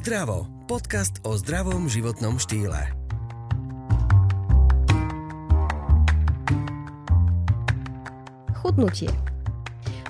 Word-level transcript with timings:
Zdravo. 0.00 0.48
Podcast 0.64 1.20
o 1.28 1.36
zdravom 1.36 1.84
životnom 1.84 2.40
štýle. 2.40 2.88
Chudnutie. 8.56 9.12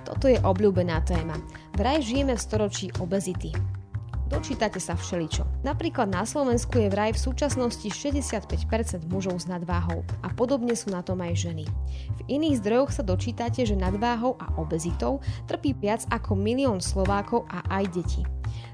Toto 0.07 0.31
je 0.31 0.39
obľúbená 0.47 1.03
téma. 1.03 1.35
Vraj 1.75 2.07
žijeme 2.07 2.39
v 2.39 2.45
storočí 2.47 2.95
obezity. 3.03 3.51
Dočítate 4.31 4.79
sa 4.79 4.95
všeličo. 4.95 5.67
Napríklad 5.67 6.07
na 6.07 6.23
Slovensku 6.23 6.79
je 6.79 6.87
vraj 6.87 7.11
v 7.11 7.27
súčasnosti 7.27 7.91
65% 7.91 9.11
mužov 9.11 9.43
s 9.43 9.51
nadváhou 9.51 10.07
a 10.23 10.31
podobne 10.31 10.79
sú 10.79 10.95
na 10.95 11.03
tom 11.03 11.19
aj 11.19 11.51
ženy. 11.51 11.67
V 12.15 12.21
iných 12.31 12.63
zdrojoch 12.63 12.95
sa 12.95 13.03
dočítate, 13.03 13.67
že 13.67 13.75
nadváhou 13.75 14.39
a 14.39 14.55
obezitou 14.55 15.19
trpí 15.51 15.75
viac 15.75 16.07
ako 16.15 16.39
milión 16.39 16.79
Slovákov 16.79 17.51
a 17.51 17.67
aj 17.75 17.91
deti. 17.91 18.23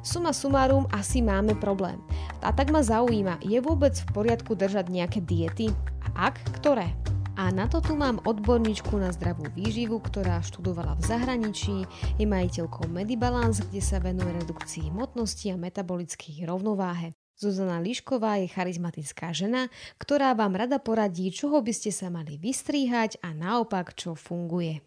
Suma 0.07 0.31
sumárum 0.31 0.87
asi 0.95 1.19
máme 1.19 1.59
problém. 1.59 1.99
A 2.39 2.55
tak 2.55 2.71
ma 2.71 2.79
zaujíma, 2.79 3.43
je 3.43 3.59
vôbec 3.59 3.91
v 3.91 4.09
poriadku 4.15 4.55
držať 4.55 4.87
nejaké 4.87 5.19
diety? 5.19 5.75
A 6.15 6.31
ak, 6.31 6.39
ktoré? 6.63 6.95
A 7.35 7.51
na 7.51 7.67
to 7.67 7.83
tu 7.83 7.99
mám 7.99 8.23
odborníčku 8.23 8.95
na 9.03 9.11
zdravú 9.11 9.51
výživu, 9.51 9.99
ktorá 9.99 10.39
študovala 10.47 10.95
v 10.95 11.11
zahraničí, 11.11 11.77
je 12.23 12.23
majiteľkou 12.23 12.87
Medibalance, 12.87 13.67
kde 13.67 13.83
sa 13.83 13.99
venuje 13.99 14.31
redukcii 14.31 14.95
hmotnosti 14.95 15.51
a 15.51 15.59
metabolických 15.59 16.47
rovnováhe. 16.47 17.11
Zuzana 17.35 17.83
Lišková 17.83 18.39
je 18.47 18.55
charizmatická 18.55 19.35
žena, 19.35 19.67
ktorá 19.99 20.39
vám 20.39 20.55
rada 20.55 20.79
poradí, 20.79 21.35
čoho 21.35 21.59
by 21.59 21.75
ste 21.75 21.91
sa 21.91 22.15
mali 22.15 22.39
vystríhať 22.39 23.19
a 23.27 23.35
naopak, 23.35 23.91
čo 23.99 24.15
funguje. 24.15 24.87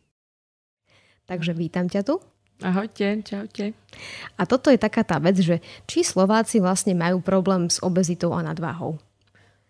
Takže 1.28 1.52
vítam 1.52 1.92
ťa 1.92 2.08
tu. 2.08 2.39
Ahojte, 2.60 3.24
čaute. 3.24 3.72
A 4.36 4.44
toto 4.44 4.68
je 4.68 4.76
taká 4.76 5.08
tá 5.08 5.16
vec, 5.16 5.40
že 5.40 5.64
či 5.88 6.04
Slováci 6.04 6.60
vlastne 6.60 6.92
majú 6.92 7.24
problém 7.24 7.72
s 7.72 7.80
obezitou 7.80 8.36
a 8.36 8.44
nadváhou? 8.44 9.00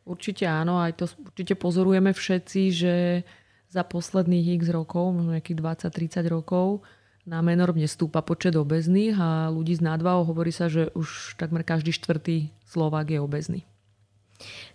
Určite 0.09 0.50
áno, 0.50 0.81
aj 0.81 0.98
to 0.98 1.06
určite 1.22 1.54
pozorujeme 1.54 2.09
všetci, 2.18 2.62
že 2.73 2.96
za 3.70 3.86
posledných 3.86 4.58
x 4.58 4.73
rokov, 4.73 5.14
možno 5.14 5.38
nejakých 5.38 5.86
20-30 5.94 6.34
rokov, 6.34 6.81
nám 7.30 7.54
enormne 7.54 7.86
stúpa 7.86 8.26
počet 8.26 8.58
obezných 8.58 9.14
a 9.22 9.53
ľudí 9.53 9.78
s 9.78 9.86
nadváhou 9.86 10.26
hovorí 10.26 10.50
sa, 10.50 10.66
že 10.66 10.90
už 10.98 11.38
takmer 11.38 11.62
každý 11.62 11.94
štvrtý 11.94 12.50
Slovák 12.66 13.06
je 13.06 13.22
obezný. 13.22 13.62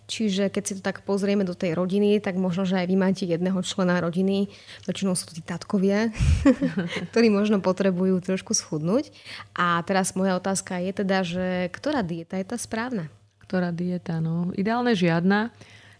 Čiže 0.05 0.53
keď 0.53 0.63
si 0.63 0.73
to 0.77 0.81
tak 0.85 1.01
pozrieme 1.01 1.41
do 1.41 1.57
tej 1.57 1.73
rodiny, 1.73 2.21
tak 2.21 2.37
možno, 2.37 2.63
že 2.63 2.77
aj 2.77 2.87
vy 2.89 2.95
máte 2.97 3.23
jedného 3.25 3.57
člena 3.65 3.97
rodiny, 3.97 4.53
väčšinou 4.85 5.17
sú 5.17 5.29
to 5.29 5.33
tí 5.33 5.43
tatkovia, 5.43 6.13
ktorí 7.11 7.33
možno 7.33 7.57
potrebujú 7.57 8.21
trošku 8.21 8.53
schudnúť. 8.53 9.09
A 9.57 9.81
teraz 9.81 10.13
moja 10.13 10.37
otázka 10.37 10.77
je 10.77 10.91
teda, 10.93 11.17
že 11.25 11.47
ktorá 11.73 12.05
dieta 12.05 12.37
je 12.37 12.45
tá 12.45 12.57
správna? 12.61 13.09
Ktorá 13.41 13.73
dieta? 13.73 14.21
No, 14.21 14.53
ideálne 14.53 14.93
žiadna. 14.93 15.49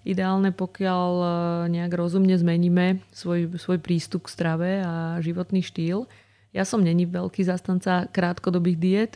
Ideálne, 0.05 0.53
pokiaľ 0.53 1.11
e, 1.17 1.27
nejak 1.73 1.97
rozumne 1.97 2.37
zmeníme 2.37 3.01
svoj, 3.09 3.57
svoj 3.57 3.81
prístup 3.81 4.29
k 4.29 4.33
strave 4.37 4.69
a 4.85 5.17
životný 5.17 5.65
štýl. 5.65 6.05
Ja 6.53 6.61
som 6.61 6.85
není 6.85 7.09
veľký 7.09 7.41
zastanca 7.41 8.05
krátkodobých 8.13 8.77
diet, 8.77 9.13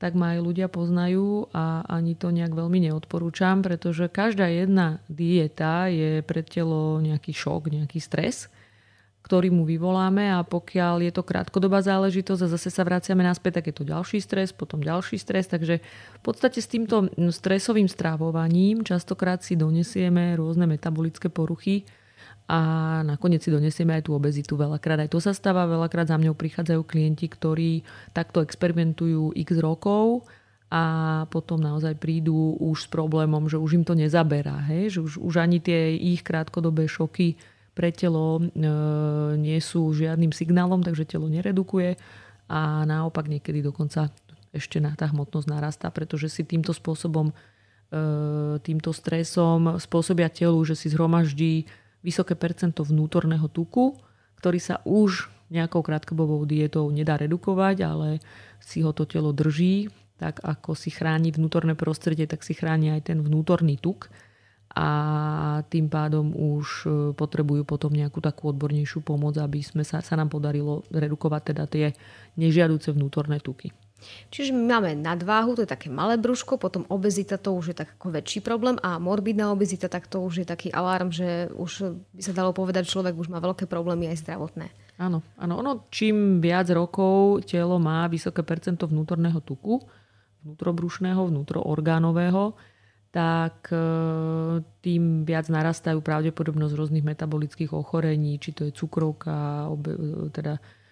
tak 0.00 0.16
ma 0.16 0.32
aj 0.36 0.40
ľudia 0.40 0.68
poznajú 0.72 1.52
a 1.52 1.84
ani 1.84 2.16
to 2.16 2.32
nejak 2.32 2.56
veľmi 2.56 2.88
neodporúčam, 2.88 3.60
pretože 3.60 4.08
každá 4.08 4.48
jedna 4.48 5.04
dieta 5.12 5.92
je 5.92 6.24
pre 6.24 6.40
telo 6.40 6.96
nejaký 7.04 7.36
šok, 7.36 7.68
nejaký 7.68 8.00
stres, 8.00 8.48
ktorý 9.20 9.52
mu 9.52 9.66
vyvoláme 9.66 10.32
a 10.32 10.46
pokiaľ 10.46 11.10
je 11.10 11.12
to 11.12 11.26
krátkodobá 11.26 11.82
záležitosť 11.82 12.46
a 12.46 12.52
zase 12.56 12.70
sa 12.72 12.86
vraciame 12.86 13.26
naspäť, 13.26 13.60
tak 13.60 13.68
je 13.68 13.76
to 13.76 13.84
ďalší 13.84 14.22
stres, 14.22 14.54
potom 14.54 14.80
ďalší 14.80 15.18
stres, 15.18 15.50
takže 15.50 15.82
v 15.82 16.20
podstate 16.22 16.62
s 16.62 16.70
týmto 16.70 17.10
stresovým 17.18 17.90
strávovaním 17.90 18.86
častokrát 18.86 19.42
si 19.42 19.58
donesieme 19.58 20.38
rôzne 20.38 20.64
metabolické 20.70 21.26
poruchy, 21.28 21.84
a 22.46 22.58
nakoniec 23.02 23.42
si 23.42 23.50
donesieme 23.50 23.98
aj 23.98 24.06
tú 24.06 24.14
obezitu 24.14 24.54
veľakrát. 24.54 25.02
Aj 25.02 25.10
to 25.10 25.18
sa 25.18 25.34
stáva, 25.34 25.66
veľakrát 25.66 26.06
za 26.06 26.14
mňou 26.14 26.38
prichádzajú 26.38 26.82
klienti, 26.86 27.26
ktorí 27.26 27.82
takto 28.14 28.38
experimentujú 28.38 29.34
x 29.34 29.58
rokov 29.58 30.22
a 30.70 31.26
potom 31.30 31.58
naozaj 31.58 31.98
prídu 31.98 32.54
už 32.62 32.86
s 32.86 32.88
problémom, 32.90 33.50
že 33.50 33.58
už 33.58 33.82
im 33.82 33.84
to 33.86 33.98
nezaberá. 33.98 34.62
Hej? 34.70 34.98
Že 34.98 35.00
už, 35.02 35.12
už 35.26 35.34
ani 35.42 35.58
tie 35.58 35.94
ich 35.98 36.22
krátkodobé 36.22 36.86
šoky 36.86 37.34
pre 37.74 37.90
telo 37.90 38.38
e, 38.38 38.42
nie 39.36 39.58
sú 39.58 39.90
žiadnym 39.90 40.30
signálom, 40.30 40.86
takže 40.86 41.04
telo 41.06 41.26
neredukuje 41.26 41.98
a 42.46 42.86
naopak 42.86 43.26
niekedy 43.26 43.58
dokonca 43.58 44.14
ešte 44.54 44.78
na 44.78 44.94
tá 44.94 45.10
hmotnosť 45.10 45.46
narastá, 45.50 45.90
pretože 45.90 46.30
si 46.30 46.46
týmto 46.46 46.70
spôsobom, 46.70 47.30
e, 47.30 47.34
týmto 48.62 48.94
stresom 48.94 49.82
spôsobia 49.82 50.30
telu, 50.30 50.62
že 50.62 50.78
si 50.78 50.88
zhromaždí 50.88 51.66
vysoké 52.06 52.38
percento 52.38 52.86
vnútorného 52.86 53.50
tuku, 53.50 53.98
ktorý 54.38 54.62
sa 54.62 54.78
už 54.86 55.26
nejakou 55.50 55.82
krátkodobou 55.82 56.46
dietou 56.46 56.86
nedá 56.94 57.18
redukovať, 57.18 57.76
ale 57.82 58.08
si 58.62 58.82
ho 58.86 58.94
to 58.94 59.06
telo 59.06 59.34
drží, 59.34 59.90
tak 60.16 60.38
ako 60.42 60.78
si 60.78 60.94
chráni 60.94 61.34
vnútorné 61.34 61.74
prostredie, 61.74 62.30
tak 62.30 62.46
si 62.46 62.54
chráni 62.54 62.94
aj 62.94 63.10
ten 63.10 63.18
vnútorný 63.18 63.76
tuk 63.78 64.06
a 64.76 64.88
tým 65.72 65.88
pádom 65.88 66.36
už 66.36 66.66
e, 66.84 66.88
potrebujú 67.16 67.64
potom 67.64 67.94
nejakú 67.94 68.20
takú 68.20 68.52
odbornejšiu 68.52 69.00
pomoc, 69.00 69.40
aby 69.40 69.64
sme 69.64 69.86
sa, 69.86 70.04
sa 70.04 70.14
nám 70.20 70.28
podarilo 70.28 70.84
redukovať 70.92 71.42
teda 71.52 71.64
tie 71.64 71.86
nežiaduce 72.36 72.92
vnútorné 72.92 73.40
tuky. 73.40 73.72
Čiže 74.28 74.52
my 74.52 74.62
máme 74.76 74.90
nadváhu, 75.00 75.56
to 75.56 75.64
je 75.64 75.70
také 75.72 75.88
malé 75.88 76.20
brúško, 76.20 76.60
potom 76.60 76.84
obezita 76.92 77.40
to 77.40 77.56
už 77.56 77.72
je 77.72 77.76
tak 77.76 77.96
ako 77.96 78.12
väčší 78.12 78.44
problém 78.44 78.76
a 78.84 79.00
morbidná 79.00 79.50
obezita, 79.50 79.88
tak 79.88 80.06
to 80.06 80.20
už 80.20 80.44
je 80.44 80.46
taký 80.46 80.68
alarm, 80.70 81.10
že 81.10 81.48
už 81.56 81.96
by 82.12 82.22
sa 82.22 82.36
dalo 82.36 82.52
povedať, 82.52 82.86
človek 82.86 83.16
už 83.16 83.32
má 83.32 83.40
veľké 83.40 83.64
problémy 83.64 84.12
aj 84.12 84.20
zdravotné. 84.22 84.68
Áno, 85.00 85.20
áno. 85.36 85.60
Ono, 85.60 85.72
čím 85.92 86.40
viac 86.40 86.68
rokov 86.72 87.44
telo 87.48 87.76
má 87.76 88.08
vysoké 88.08 88.40
percento 88.40 88.88
vnútorného 88.88 89.40
tuku, 89.44 89.80
vnútrobrušného, 90.44 91.28
vnútroorgánového, 91.28 92.56
tak 93.12 93.72
e, 93.72 93.80
tým 94.84 95.24
viac 95.24 95.48
narastajú 95.48 96.04
pravdepodobnosť 96.04 96.74
rôznych 96.76 97.04
metabolických 97.04 97.72
ochorení, 97.72 98.36
či 98.36 98.52
to 98.52 98.68
je 98.68 98.72
cukrovka, 98.76 99.68
teda 100.36 100.60
e, 100.60 100.85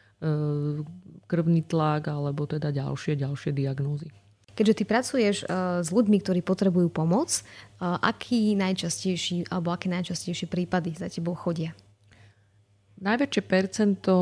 krvný 1.24 1.62
tlak 1.66 2.08
alebo 2.08 2.46
teda 2.46 2.70
ďalšie, 2.70 3.18
ďalšie 3.18 3.50
diagnózy. 3.52 4.08
Keďže 4.54 4.74
ty 4.78 4.84
pracuješ 4.86 5.36
uh, 5.44 5.82
s 5.82 5.90
ľuďmi, 5.90 6.22
ktorí 6.22 6.40
potrebujú 6.46 6.86
pomoc, 6.86 7.42
uh, 7.82 7.98
aký 7.98 8.54
najčastejší 8.54 9.50
alebo 9.50 9.74
aké 9.74 9.90
najčastejšie 9.90 10.46
prípady 10.46 10.94
za 10.94 11.10
tebou 11.10 11.34
chodia? 11.34 11.74
Najväčšie 12.94 13.42
percento 13.44 14.14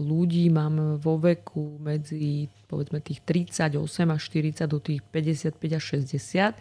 ľudí 0.00 0.48
mám 0.48 0.96
vo 0.96 1.20
veku 1.20 1.76
medzi 1.76 2.48
povedzme 2.66 3.04
tých 3.04 3.20
38 3.22 3.78
až 4.10 4.20
40 4.32 4.64
do 4.64 4.80
tých 4.80 5.04
55 5.12 5.54
až 5.76 5.84
60. 6.02 6.56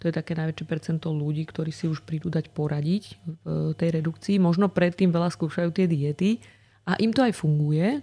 To 0.00 0.04
je 0.06 0.12
také 0.12 0.36
najväčšie 0.36 0.66
percento 0.68 1.08
ľudí, 1.10 1.48
ktorí 1.48 1.72
si 1.72 1.88
už 1.88 2.04
prídu 2.04 2.28
dať 2.28 2.52
poradiť 2.52 3.04
v 3.42 3.72
tej 3.74 4.00
redukcii. 4.00 4.36
Možno 4.38 4.68
predtým 4.68 5.08
veľa 5.08 5.32
skúšajú 5.32 5.72
tie 5.72 5.88
diety 5.88 6.44
a 6.90 6.98
im 6.98 7.14
to 7.14 7.22
aj 7.22 7.38
funguje 7.38 8.02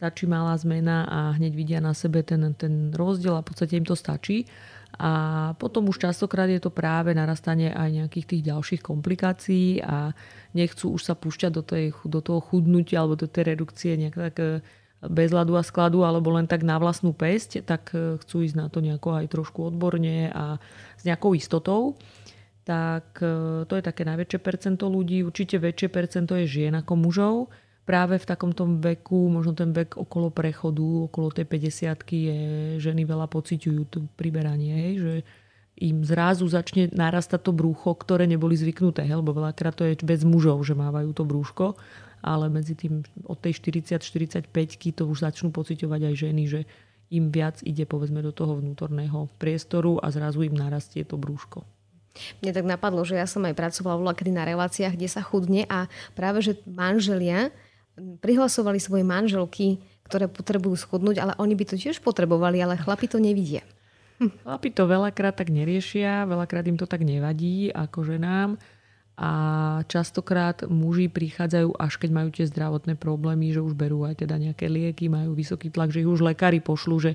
stačí 0.00 0.24
malá 0.24 0.56
zmena 0.56 1.04
a 1.04 1.18
hneď 1.36 1.52
vidia 1.52 1.80
na 1.84 1.92
sebe 1.92 2.24
ten, 2.24 2.40
ten 2.56 2.88
rozdiel 2.88 3.36
a 3.36 3.44
v 3.44 3.52
podstate 3.52 3.76
im 3.76 3.84
to 3.84 3.92
stačí. 3.92 4.48
A 4.96 5.52
potom 5.60 5.92
už 5.92 6.00
častokrát 6.08 6.48
je 6.48 6.56
to 6.56 6.72
práve 6.72 7.12
narastanie 7.12 7.68
aj 7.68 7.88
nejakých 7.92 8.26
tých 8.32 8.42
ďalších 8.48 8.80
komplikácií 8.80 9.84
a 9.84 10.16
nechcú 10.56 10.96
už 10.96 11.04
sa 11.04 11.12
púšťať 11.12 11.52
do, 11.52 11.60
tej, 11.60 11.92
do 12.08 12.24
toho 12.24 12.40
chudnutia 12.40 13.04
alebo 13.04 13.20
do 13.20 13.28
tej 13.28 13.52
redukcie 13.52 13.92
nejak 14.00 14.16
tak 14.16 14.36
e, 14.40 14.64
bez 15.04 15.36
ľadu 15.36 15.60
a 15.60 15.62
skladu 15.62 16.00
alebo 16.00 16.32
len 16.32 16.48
tak 16.48 16.64
na 16.64 16.80
vlastnú 16.80 17.12
pesť, 17.12 17.60
tak 17.68 17.92
e, 17.92 18.16
chcú 18.24 18.40
ísť 18.40 18.56
na 18.56 18.66
to 18.72 18.80
nejako 18.80 19.20
aj 19.20 19.36
trošku 19.36 19.68
odborne 19.68 20.32
a 20.32 20.56
s 20.96 21.04
nejakou 21.04 21.36
istotou 21.36 22.00
tak 22.64 23.20
e, 23.20 23.68
to 23.68 23.72
je 23.76 23.84
také 23.84 24.08
najväčšie 24.08 24.40
percento 24.40 24.88
ľudí. 24.88 25.22
Určite 25.22 25.60
väčšie 25.60 25.88
percento 25.92 26.32
je 26.40 26.48
žien 26.48 26.72
ako 26.72 26.92
mužov 26.96 27.34
práve 27.84 28.20
v 28.20 28.28
takomto 28.28 28.68
veku, 28.78 29.28
možno 29.32 29.56
ten 29.56 29.74
vek 29.74 29.98
okolo 29.98 30.30
prechodu, 30.30 31.10
okolo 31.10 31.34
tej 31.34 31.46
50 31.48 32.06
je 32.06 32.40
ženy 32.78 33.02
veľa 33.02 33.26
pociťujú 33.26 33.82
to 33.90 33.98
priberanie, 34.14 34.72
hej, 34.72 34.94
že 35.00 35.14
im 35.80 36.04
zrazu 36.04 36.44
začne 36.44 36.92
narastať 36.92 37.40
to 37.40 37.52
brúcho, 37.56 37.96
ktoré 37.96 38.28
neboli 38.28 38.52
zvyknuté, 38.52 39.02
hej, 39.08 39.18
lebo 39.24 39.32
veľakrát 39.32 39.74
to 39.74 39.88
je 39.88 39.96
bez 40.04 40.22
mužov, 40.28 40.60
že 40.62 40.76
mávajú 40.76 41.10
to 41.16 41.24
brúško, 41.24 41.74
ale 42.20 42.52
medzi 42.52 42.76
tým 42.76 43.00
od 43.24 43.38
tej 43.40 43.56
40-45 43.56 44.52
to 44.92 45.08
už 45.08 45.24
začnú 45.24 45.48
pociťovať 45.50 46.00
aj 46.12 46.14
ženy, 46.14 46.42
že 46.46 46.60
im 47.10 47.32
viac 47.32 47.58
ide 47.66 47.88
povedzme 47.88 48.22
do 48.22 48.30
toho 48.30 48.60
vnútorného 48.60 49.26
priestoru 49.40 49.98
a 49.98 50.12
zrazu 50.14 50.46
im 50.46 50.54
narastie 50.54 51.02
to 51.02 51.18
brúško. 51.18 51.66
Mne 52.42 52.52
tak 52.52 52.66
napadlo, 52.66 53.02
že 53.06 53.18
ja 53.18 53.26
som 53.26 53.42
aj 53.46 53.54
pracovala 53.54 53.98
v 53.98 54.30
na 54.34 54.44
reláciách, 54.44 54.94
kde 54.98 55.08
sa 55.08 55.22
chudne 55.22 55.64
a 55.70 55.86
práve, 56.12 56.42
že 56.42 56.58
manželia 56.66 57.54
prihlasovali 58.20 58.80
svoje 58.80 59.04
manželky 59.06 59.80
ktoré 60.10 60.26
potrebujú 60.26 60.74
schudnúť, 60.74 61.22
ale 61.22 61.32
oni 61.38 61.54
by 61.54 61.64
to 61.70 61.78
tiež 61.78 62.02
potrebovali, 62.02 62.58
ale 62.58 62.74
chlapi 62.74 63.06
to 63.06 63.22
nevidia. 63.22 63.62
Chlapi 64.42 64.74
to 64.74 64.90
veľakrát 64.90 65.38
tak 65.38 65.54
neriešia, 65.54 66.26
veľakrát 66.26 66.66
im 66.66 66.74
to 66.74 66.90
tak 66.90 67.06
nevadí 67.06 67.70
ako 67.70 68.04
ženám 68.04 68.58
a 69.16 69.30
častokrát 69.88 70.66
muži 70.68 71.08
prichádzajú 71.08 71.72
až 71.78 71.92
keď 71.96 72.10
majú 72.10 72.28
tie 72.34 72.44
zdravotné 72.44 73.00
problémy, 73.00 73.54
že 73.54 73.64
už 73.64 73.72
berú 73.72 74.04
aj 74.04 74.26
teda 74.26 74.36
nejaké 74.36 74.68
lieky, 74.68 75.08
majú 75.08 75.32
vysoký 75.32 75.72
tlak, 75.72 75.94
že 75.94 76.04
ich 76.04 76.10
už 76.10 76.20
lekári 76.20 76.60
pošlú, 76.60 77.00
že 77.00 77.12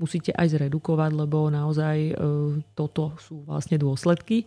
musíte 0.00 0.32
aj 0.32 0.56
zredukovať, 0.56 1.12
lebo 1.12 1.48
naozaj 1.52 1.96
e, 1.96 2.14
toto 2.76 3.16
sú 3.20 3.44
vlastne 3.44 3.76
dôsledky 3.76 4.44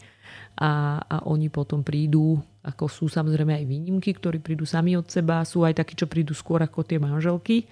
a, 0.57 1.01
a 1.01 1.15
oni 1.29 1.49
potom 1.49 1.81
prídu, 1.81 2.41
ako 2.59 2.91
sú 2.91 3.05
samozrejme 3.07 3.55
aj 3.55 3.65
výnimky, 3.65 4.11
ktorí 4.15 4.43
prídu 4.43 4.67
sami 4.67 4.99
od 4.99 5.07
seba, 5.07 5.43
sú 5.47 5.63
aj 5.63 5.79
takí, 5.79 5.95
čo 5.95 6.11
prídu 6.11 6.35
skôr 6.35 6.59
ako 6.59 6.83
tie 6.83 6.99
manželky, 6.99 7.67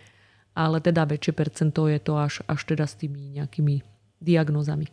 ale 0.56 0.80
teda 0.80 1.04
väčšie 1.04 1.34
percento 1.36 1.86
je 1.92 2.00
to 2.00 2.16
až, 2.16 2.42
až 2.48 2.62
teda 2.64 2.88
s 2.88 2.96
tými 2.96 3.36
nejakými 3.38 3.84
diagnózami. 4.18 4.90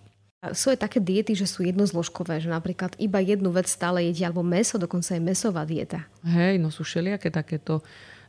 Sú 0.53 0.69
aj 0.69 0.85
také 0.85 1.01
diety, 1.01 1.33
že 1.33 1.49
sú 1.49 1.65
jednozložkové, 1.65 2.37
že 2.37 2.53
napríklad 2.53 2.93
iba 3.01 3.17
jednu 3.17 3.49
vec 3.49 3.65
stále 3.65 4.05
jedia, 4.05 4.29
alebo 4.29 4.45
meso, 4.45 4.77
dokonca 4.77 5.17
aj 5.17 5.23
mesová 5.25 5.65
dieta. 5.65 6.05
Hej, 6.21 6.61
no 6.61 6.69
sú 6.69 6.85
všelijaké 6.85 7.33
takéto 7.33 7.81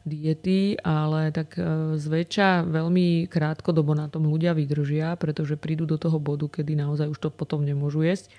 diety, 0.06 0.78
ale 0.86 1.34
tak 1.34 1.58
e, 1.58 1.98
zväčša 1.98 2.70
veľmi 2.70 3.26
krátkodobo 3.26 3.98
na 3.98 4.06
tom 4.06 4.30
ľudia 4.30 4.54
vydržia, 4.54 5.18
pretože 5.18 5.58
prídu 5.58 5.90
do 5.90 5.98
toho 5.98 6.22
bodu, 6.22 6.46
kedy 6.46 6.78
naozaj 6.78 7.10
už 7.10 7.20
to 7.20 7.30
potom 7.34 7.66
nemôžu 7.66 8.06
jesť. 8.06 8.30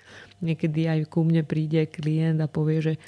Niekedy 0.41 0.87
aj 0.87 1.01
ku 1.11 1.27
mne 1.27 1.43
príde 1.43 1.91
klient 1.91 2.39
a 2.39 2.47
povie, 2.47 2.79
že 2.81 2.93
e, 2.95 3.01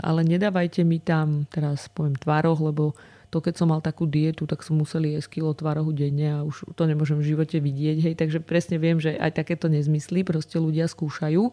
ale 0.00 0.22
nedávajte 0.22 0.86
mi 0.86 1.02
tam, 1.02 1.50
teraz 1.50 1.90
poviem 1.90 2.14
tvároch, 2.14 2.62
lebo 2.62 2.94
to 3.30 3.38
keď 3.38 3.54
som 3.58 3.70
mal 3.70 3.78
takú 3.78 4.10
dietu, 4.10 4.46
tak 4.46 4.66
som 4.66 4.78
musel 4.78 5.06
jesť 5.06 5.38
kilo 5.38 5.54
tvarohu 5.54 5.94
denne 5.94 6.34
a 6.34 6.38
už 6.42 6.74
to 6.74 6.82
nemôžem 6.86 7.18
v 7.18 7.34
živote 7.34 7.62
vidieť. 7.62 7.98
Hej, 8.10 8.14
takže 8.18 8.38
presne 8.42 8.78
viem, 8.82 8.98
že 8.98 9.14
aj 9.14 9.38
takéto 9.38 9.70
nezmysly 9.70 10.26
proste 10.26 10.58
ľudia 10.58 10.90
skúšajú. 10.90 11.46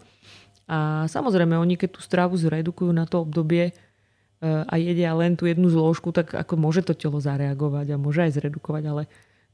A 0.68 1.06
samozrejme, 1.07 1.54
oni 1.56 1.78
keď 1.78 1.90
tú 1.95 2.01
stravu 2.01 2.33
zredukujú 2.36 2.92
na 2.92 3.06
to 3.06 3.24
obdobie, 3.24 3.78
a 4.44 4.74
jedia 4.78 5.18
len 5.18 5.34
tú 5.34 5.50
jednu 5.50 5.66
zložku, 5.69 6.13
tak 6.13 6.38
ako 6.38 6.54
môže 6.62 6.86
to 6.86 6.94
telo 6.94 7.18
zareagovať 7.18 7.94
a 7.94 8.01
môže 8.01 8.22
aj 8.22 8.38
zredukovať, 8.38 8.84
ale 8.86 9.04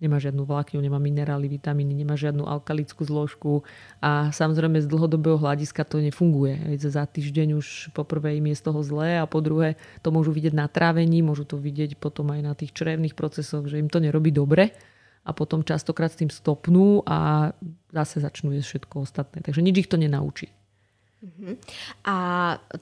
nemá 0.03 0.19
žiadnu 0.19 0.43
vlákňu, 0.43 0.83
nemá 0.83 0.99
minerály, 0.99 1.47
vitamíny, 1.47 1.95
nemá 1.95 2.19
žiadnu 2.19 2.43
alkalickú 2.43 3.07
zložku 3.07 3.63
a 4.03 4.35
samozrejme 4.35 4.83
z 4.83 4.91
dlhodobého 4.91 5.39
hľadiska 5.39 5.87
to 5.87 6.03
nefunguje. 6.03 6.75
Za 6.75 7.07
týždeň 7.07 7.55
už 7.55 7.95
po 7.95 8.03
prvé 8.03 8.43
im 8.43 8.51
je 8.51 8.59
z 8.59 8.63
toho 8.67 8.83
zlé 8.83 9.23
a 9.23 9.29
po 9.29 9.39
druhé 9.39 9.79
to 10.03 10.11
môžu 10.11 10.35
vidieť 10.35 10.51
na 10.51 10.67
trávení, 10.67 11.23
môžu 11.23 11.47
to 11.47 11.55
vidieť 11.55 11.95
potom 11.95 12.35
aj 12.35 12.41
na 12.43 12.51
tých 12.51 12.75
črevných 12.75 13.15
procesoch, 13.15 13.63
že 13.63 13.79
im 13.79 13.87
to 13.87 14.03
nerobí 14.03 14.35
dobre 14.35 14.75
a 15.23 15.31
potom 15.31 15.63
častokrát 15.63 16.11
s 16.11 16.19
tým 16.19 16.27
stopnú 16.27 16.99
a 17.07 17.51
zase 17.95 18.19
začnú 18.19 18.51
jesť 18.51 18.67
všetko 18.83 18.95
ostatné. 19.07 19.39
Takže 19.39 19.63
nič 19.63 19.87
ich 19.87 19.89
to 19.89 19.95
nenaučí. 19.95 20.51
Uh-huh. 21.23 21.55
A 22.03 22.17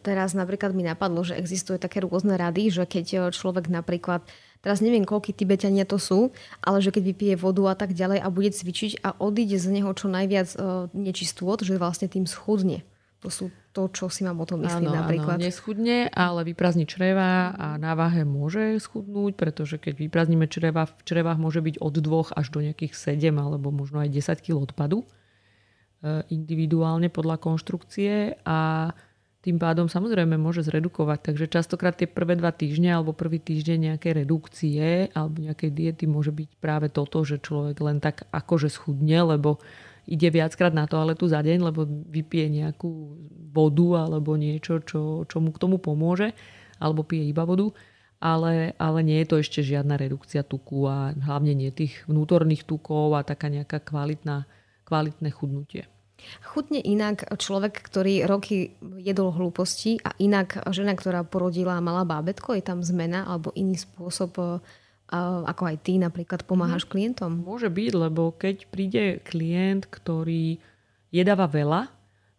teraz 0.01 0.33
napríklad 0.33 0.73
mi 0.73 0.81
napadlo, 0.81 1.21
že 1.21 1.37
existujú 1.37 1.77
také 1.77 2.01
rôzne 2.01 2.33
rady, 2.33 2.73
že 2.73 2.89
keď 2.89 3.05
eh, 3.13 3.19
človek 3.29 3.69
napríklad, 3.69 4.25
teraz 4.65 4.81
neviem, 4.81 5.05
koľky 5.05 5.29
Tibetania 5.29 5.85
to 5.85 6.01
sú, 6.01 6.33
ale 6.65 6.81
že 6.81 6.89
keď 6.89 7.03
vypije 7.13 7.33
vodu 7.37 7.69
a 7.69 7.75
tak 7.77 7.93
ďalej 7.93 8.17
a 8.17 8.27
bude 8.33 8.49
cvičiť 8.49 9.05
a 9.05 9.13
odíde 9.21 9.61
z 9.61 9.69
neho 9.69 9.93
čo 9.93 10.09
najviac 10.09 10.57
uh, 10.57 10.89
nečistôt, 10.97 11.61
že 11.61 11.77
vlastne 11.77 12.09
tým 12.09 12.25
schudne. 12.25 12.81
To 13.21 13.29
sú 13.29 13.53
to, 13.71 13.87
čo 13.93 14.09
si 14.09 14.25
mám 14.25 14.41
o 14.41 14.49
tom 14.49 14.65
áno, 14.65 14.89
napríklad. 14.89 15.37
Áno, 15.37 15.45
neschudne, 15.45 16.09
ale 16.11 16.41
vyprázdni 16.43 16.89
čreva 16.89 17.53
a 17.53 17.77
na 17.77 17.93
váhe 17.93 18.25
môže 18.27 18.81
schudnúť, 18.81 19.37
pretože 19.37 19.77
keď 19.77 20.09
vyprázdnime 20.09 20.49
čreva, 20.49 20.89
v 20.89 21.01
črevách 21.05 21.37
môže 21.37 21.61
byť 21.61 21.77
od 21.79 21.95
2 22.01 22.33
až 22.35 22.47
do 22.49 22.59
nejakých 22.65 22.97
7 22.97 23.31
alebo 23.37 23.69
možno 23.69 24.01
aj 24.01 24.09
10 24.11 24.41
kg 24.41 24.65
odpadu. 24.65 25.05
Eh, 26.01 26.25
individuálne 26.33 27.13
podľa 27.13 27.37
konštrukcie 27.37 28.41
a 28.41 28.89
tým 29.45 29.61
pádom 29.61 29.85
samozrejme 29.85 30.33
môže 30.33 30.65
zredukovať. 30.65 31.29
Takže 31.29 31.45
častokrát 31.45 31.93
tie 31.93 32.09
prvé 32.09 32.33
dva 32.33 32.49
týždne 32.49 32.97
alebo 32.97 33.13
prvý 33.13 33.37
týždeň 33.37 33.93
nejaké 33.93 34.17
redukcie 34.17 35.13
alebo 35.13 35.45
nejakej 35.45 35.69
diety 35.69 36.09
môže 36.09 36.33
byť 36.33 36.57
práve 36.57 36.89
toto, 36.89 37.21
že 37.21 37.37
človek 37.37 37.77
len 37.85 38.01
tak 38.01 38.25
akože 38.33 38.73
schudne, 38.73 39.29
lebo 39.29 39.61
ide 40.09 40.25
viackrát 40.33 40.73
na 40.73 40.89
toaletu 40.89 41.29
za 41.29 41.37
deň, 41.37 41.69
lebo 41.69 41.85
vypije 41.85 42.49
nejakú 42.49 42.89
vodu 43.53 44.09
alebo 44.09 44.33
niečo, 44.33 44.81
čo, 44.81 45.29
čo 45.29 45.37
mu 45.37 45.53
k 45.53 45.61
tomu 45.61 45.77
pomôže, 45.77 46.33
alebo 46.81 47.05
pije 47.05 47.29
iba 47.29 47.45
vodu. 47.45 47.69
Ale, 48.17 48.73
ale 48.81 49.05
nie 49.05 49.21
je 49.21 49.27
to 49.29 49.35
ešte 49.37 49.61
žiadna 49.61 50.01
redukcia 50.01 50.41
tuku 50.41 50.89
a 50.89 51.13
hlavne 51.13 51.53
nie 51.53 51.69
tých 51.69 52.09
vnútorných 52.09 52.65
tukov 52.65 53.13
a 53.13 53.21
taká 53.21 53.53
nejaká 53.53 53.77
kvalitná 53.85 54.49
kvalitné 54.91 55.31
chudnutie. 55.31 55.87
Chutne 56.43 56.83
inak 56.83 57.25
človek, 57.39 57.79
ktorý 57.79 58.27
roky 58.27 58.75
jedol 58.99 59.31
hlúposti 59.31 59.97
a 60.03 60.11
inak 60.19 60.59
žena, 60.69 60.93
ktorá 60.93 61.23
porodila 61.23 61.79
a 61.79 61.85
mala 61.85 62.03
bábetko, 62.03 62.53
je 62.53 62.61
tam 62.61 62.83
zmena 62.83 63.25
alebo 63.25 63.55
iný 63.57 63.79
spôsob, 63.79 64.37
e, 64.37 64.59
ako 65.47 65.63
aj 65.65 65.77
ty 65.81 65.97
napríklad 65.97 66.45
pomáhaš 66.45 66.85
mm. 66.85 66.89
klientom? 66.91 67.31
Môže 67.41 67.71
byť, 67.71 67.91
lebo 67.95 68.35
keď 68.35 68.69
príde 68.69 69.03
klient, 69.25 69.89
ktorý 69.89 70.61
jedáva 71.09 71.49
veľa 71.49 71.89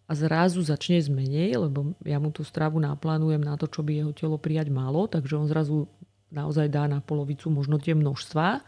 a 0.07 0.13
zrazu 0.13 0.63
začne 0.63 1.03
zmenej, 1.03 1.59
lebo 1.59 1.99
ja 2.07 2.23
mu 2.23 2.31
tú 2.31 2.47
stravu 2.47 2.79
naplánujem 2.79 3.43
na 3.43 3.59
to, 3.59 3.67
čo 3.67 3.83
by 3.83 3.99
jeho 3.99 4.13
telo 4.15 4.37
prijať 4.39 4.71
malo, 4.71 5.11
takže 5.11 5.41
on 5.41 5.51
zrazu 5.51 5.91
naozaj 6.31 6.71
dá 6.71 6.87
na 6.87 7.03
polovicu 7.03 7.51
možno 7.51 7.83
tie 7.83 7.99
množstva 7.99 8.63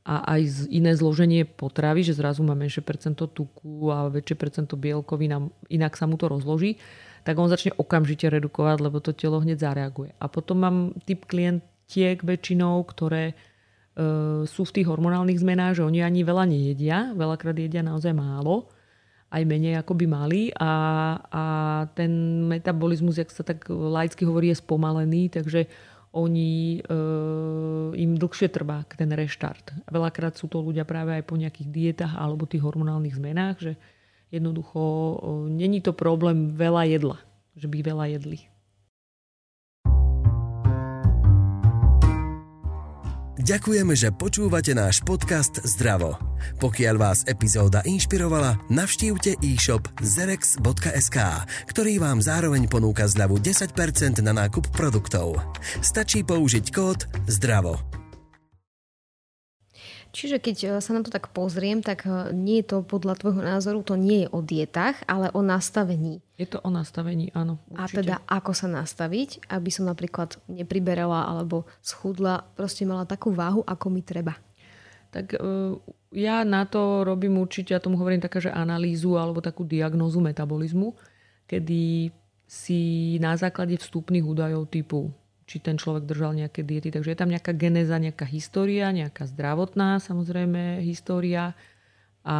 a 0.00 0.36
aj 0.36 0.72
iné 0.72 0.96
zloženie 0.96 1.44
potravy, 1.44 2.00
že 2.00 2.16
zrazu 2.16 2.40
má 2.40 2.56
menšie 2.56 2.80
percento 2.80 3.28
tuku 3.28 3.92
a 3.92 4.08
väčšie 4.08 4.36
percento 4.36 4.74
bielkovín 4.80 5.52
inak 5.68 5.92
sa 5.92 6.08
mu 6.08 6.16
to 6.16 6.32
rozloží, 6.32 6.80
tak 7.20 7.36
on 7.36 7.52
začne 7.52 7.76
okamžite 7.76 8.32
redukovať, 8.32 8.80
lebo 8.80 9.04
to 9.04 9.12
telo 9.12 9.44
hneď 9.44 9.60
zareaguje. 9.60 10.16
A 10.16 10.24
potom 10.32 10.56
mám 10.64 10.76
typ 11.04 11.28
klientiek 11.28 12.16
väčšinou, 12.16 12.80
ktoré 12.88 13.32
e, 13.32 13.34
sú 14.48 14.64
v 14.64 14.74
tých 14.80 14.88
hormonálnych 14.88 15.36
zmenách, 15.36 15.84
že 15.84 15.86
oni 15.86 16.00
ani 16.00 16.24
veľa 16.24 16.44
nejedia, 16.48 17.12
veľakrát 17.12 17.60
jedia 17.60 17.84
naozaj 17.84 18.16
málo, 18.16 18.72
aj 19.30 19.42
menej 19.46 19.78
ako 19.78 19.94
by 19.94 20.06
mali 20.10 20.50
a, 20.58 20.72
a 21.28 21.44
ten 21.92 22.42
metabolizmus, 22.48 23.20
jak 23.20 23.30
sa 23.30 23.44
tak 23.44 23.68
laicky 23.68 24.24
hovorí, 24.26 24.50
je 24.50 24.58
spomalený, 24.58 25.30
takže 25.30 25.70
oni, 26.10 26.82
e, 26.82 26.94
im 27.94 28.18
dlhšie 28.18 28.50
trvá 28.50 28.82
ten 28.90 29.14
reštart. 29.14 29.86
Veľakrát 29.86 30.34
sú 30.34 30.50
to 30.50 30.58
ľudia 30.58 30.82
práve 30.82 31.14
aj 31.14 31.22
po 31.22 31.38
nejakých 31.38 31.70
dietách 31.70 32.14
alebo 32.18 32.50
tých 32.50 32.66
hormonálnych 32.66 33.14
zmenách, 33.14 33.56
že 33.62 33.72
jednoducho 34.34 34.82
e, 34.82 35.14
není 35.54 35.78
to 35.78 35.94
problém 35.94 36.50
veľa 36.50 36.82
jedla, 36.90 37.18
že 37.54 37.70
by 37.70 37.78
veľa 37.86 38.06
jedli. 38.18 38.49
Ďakujeme, 43.40 43.96
že 43.96 44.12
počúvate 44.12 44.76
náš 44.76 45.00
podcast 45.00 45.64
Zdravo. 45.64 46.12
Pokiaľ 46.60 46.94
vás 47.00 47.24
epizóda 47.24 47.80
inšpirovala, 47.88 48.60
navštívte 48.68 49.40
e-shop 49.40 49.88
zerex.sk, 50.04 51.18
ktorý 51.72 51.92
vám 52.04 52.20
zároveň 52.20 52.68
ponúka 52.68 53.08
zľavu 53.08 53.40
10% 53.40 54.20
na 54.20 54.36
nákup 54.36 54.68
produktov. 54.76 55.40
Stačí 55.80 56.20
použiť 56.20 56.68
kód 56.68 57.08
ZDRAVO. 57.32 57.99
Čiže 60.10 60.42
keď 60.42 60.56
e, 60.58 60.68
sa 60.82 60.90
na 60.90 61.06
to 61.06 61.10
tak 61.10 61.30
pozriem, 61.30 61.86
tak 61.86 62.02
e, 62.02 62.34
nie 62.34 62.62
je 62.62 62.74
to 62.74 62.76
podľa 62.82 63.14
tvojho 63.18 63.42
názoru, 63.46 63.86
to 63.86 63.94
nie 63.94 64.26
je 64.26 64.28
o 64.34 64.42
dietách, 64.42 65.06
ale 65.06 65.30
o 65.30 65.40
nastavení. 65.40 66.18
Je 66.34 66.50
to 66.50 66.58
o 66.66 66.70
nastavení, 66.70 67.30
áno. 67.30 67.62
Určite. 67.70 67.78
A 67.78 67.84
teda 67.86 68.14
ako 68.26 68.52
sa 68.52 68.66
nastaviť, 68.66 69.46
aby 69.46 69.70
som 69.70 69.86
napríklad 69.86 70.34
nepriberala 70.50 71.30
alebo 71.30 71.68
schudla, 71.78 72.42
proste 72.58 72.82
mala 72.82 73.06
takú 73.06 73.30
váhu, 73.30 73.62
ako 73.62 73.86
mi 73.86 74.02
treba. 74.02 74.34
Tak 75.14 75.38
e, 75.38 75.38
ja 76.18 76.42
na 76.42 76.66
to 76.66 77.06
robím 77.06 77.38
určite, 77.38 77.70
ja 77.70 77.82
tomu 77.82 77.94
hovorím 77.94 78.22
taká, 78.22 78.42
že 78.42 78.50
analýzu 78.50 79.14
alebo 79.14 79.38
takú 79.38 79.62
diagnózu 79.62 80.18
metabolizmu, 80.18 80.98
kedy 81.46 82.10
si 82.50 83.14
na 83.22 83.38
základe 83.38 83.78
vstupných 83.78 84.26
údajov 84.26 84.66
typu 84.66 85.14
či 85.50 85.58
ten 85.58 85.74
človek 85.74 86.06
držal 86.06 86.38
nejaké 86.38 86.62
diety. 86.62 86.94
Takže 86.94 87.10
je 87.10 87.18
tam 87.18 87.34
nejaká 87.34 87.50
genéza, 87.58 87.98
nejaká 87.98 88.22
história, 88.30 88.94
nejaká 88.94 89.26
zdravotná 89.26 89.98
samozrejme 89.98 90.78
história 90.86 91.58
a 92.22 92.38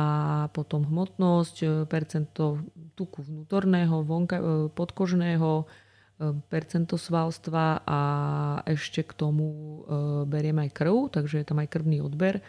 potom 0.55 0.87
hmotnosť, 0.87 1.57
e, 1.59 1.67
percento 1.91 2.63
tuku 2.95 3.27
vnútorného, 3.27 4.07
vonka, 4.07 4.39
e, 4.39 4.45
podkožného, 4.71 5.51
e, 5.59 5.65
percento 6.47 6.95
svalstva 6.95 7.83
a 7.83 8.01
ešte 8.69 9.03
k 9.03 9.13
tomu 9.19 9.49
beriem 10.31 10.63
aj 10.63 10.71
krv, 10.71 11.11
takže 11.11 11.43
je 11.43 11.47
tam 11.49 11.59
aj 11.65 11.69
krvný 11.73 12.05
odber, 12.05 12.45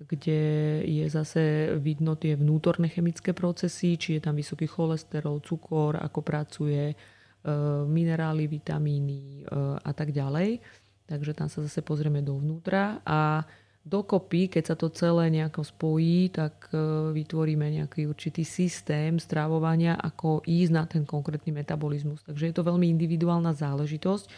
kde 0.00 0.40
je 0.88 1.04
zase 1.12 1.76
vidno 1.76 2.16
tie 2.16 2.32
vnútorné 2.32 2.88
chemické 2.88 3.36
procesy, 3.36 4.00
či 4.00 4.16
je 4.16 4.24
tam 4.24 4.34
vysoký 4.40 4.64
cholesterol, 4.64 5.44
cukor, 5.44 6.00
ako 6.00 6.24
pracuje, 6.24 6.96
minerály, 7.88 8.44
vitamíny 8.46 9.42
e, 9.42 9.52
a 9.80 9.90
tak 9.96 10.12
ďalej. 10.12 10.60
Takže 11.08 11.32
tam 11.34 11.48
sa 11.48 11.64
zase 11.64 11.82
pozrieme 11.82 12.22
dovnútra 12.22 13.02
a 13.02 13.42
dokopy, 13.80 14.52
keď 14.52 14.62
sa 14.62 14.76
to 14.76 14.92
celé 14.92 15.32
nejako 15.32 15.64
spojí, 15.64 16.28
tak 16.30 16.68
e, 16.70 16.76
vytvoríme 17.16 17.64
nejaký 17.80 18.04
určitý 18.06 18.44
systém 18.44 19.16
strávovania, 19.16 19.96
ako 19.96 20.44
ísť 20.44 20.72
na 20.72 20.84
ten 20.84 21.02
konkrétny 21.08 21.50
metabolizmus. 21.50 22.20
Takže 22.28 22.52
je 22.52 22.54
to 22.54 22.66
veľmi 22.66 22.86
individuálna 22.92 23.56
záležitosť, 23.56 24.28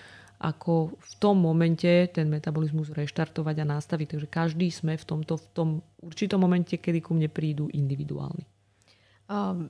ako 0.43 0.95
v 0.99 1.13
tom 1.23 1.39
momente 1.39 1.91
ten 2.11 2.27
metabolizmus 2.27 2.91
reštartovať 2.91 3.57
a 3.63 3.71
nastaviť. 3.79 4.07
Takže 4.19 4.29
každý 4.31 4.71
sme 4.71 4.99
v 4.99 5.05
tomto 5.07 5.39
v 5.39 5.47
tom 5.55 5.69
určitom 6.03 6.43
momente, 6.43 6.79
kedy 6.79 6.99
ku 7.03 7.15
mne 7.15 7.31
prídu 7.31 7.71
individuálni. 7.71 8.52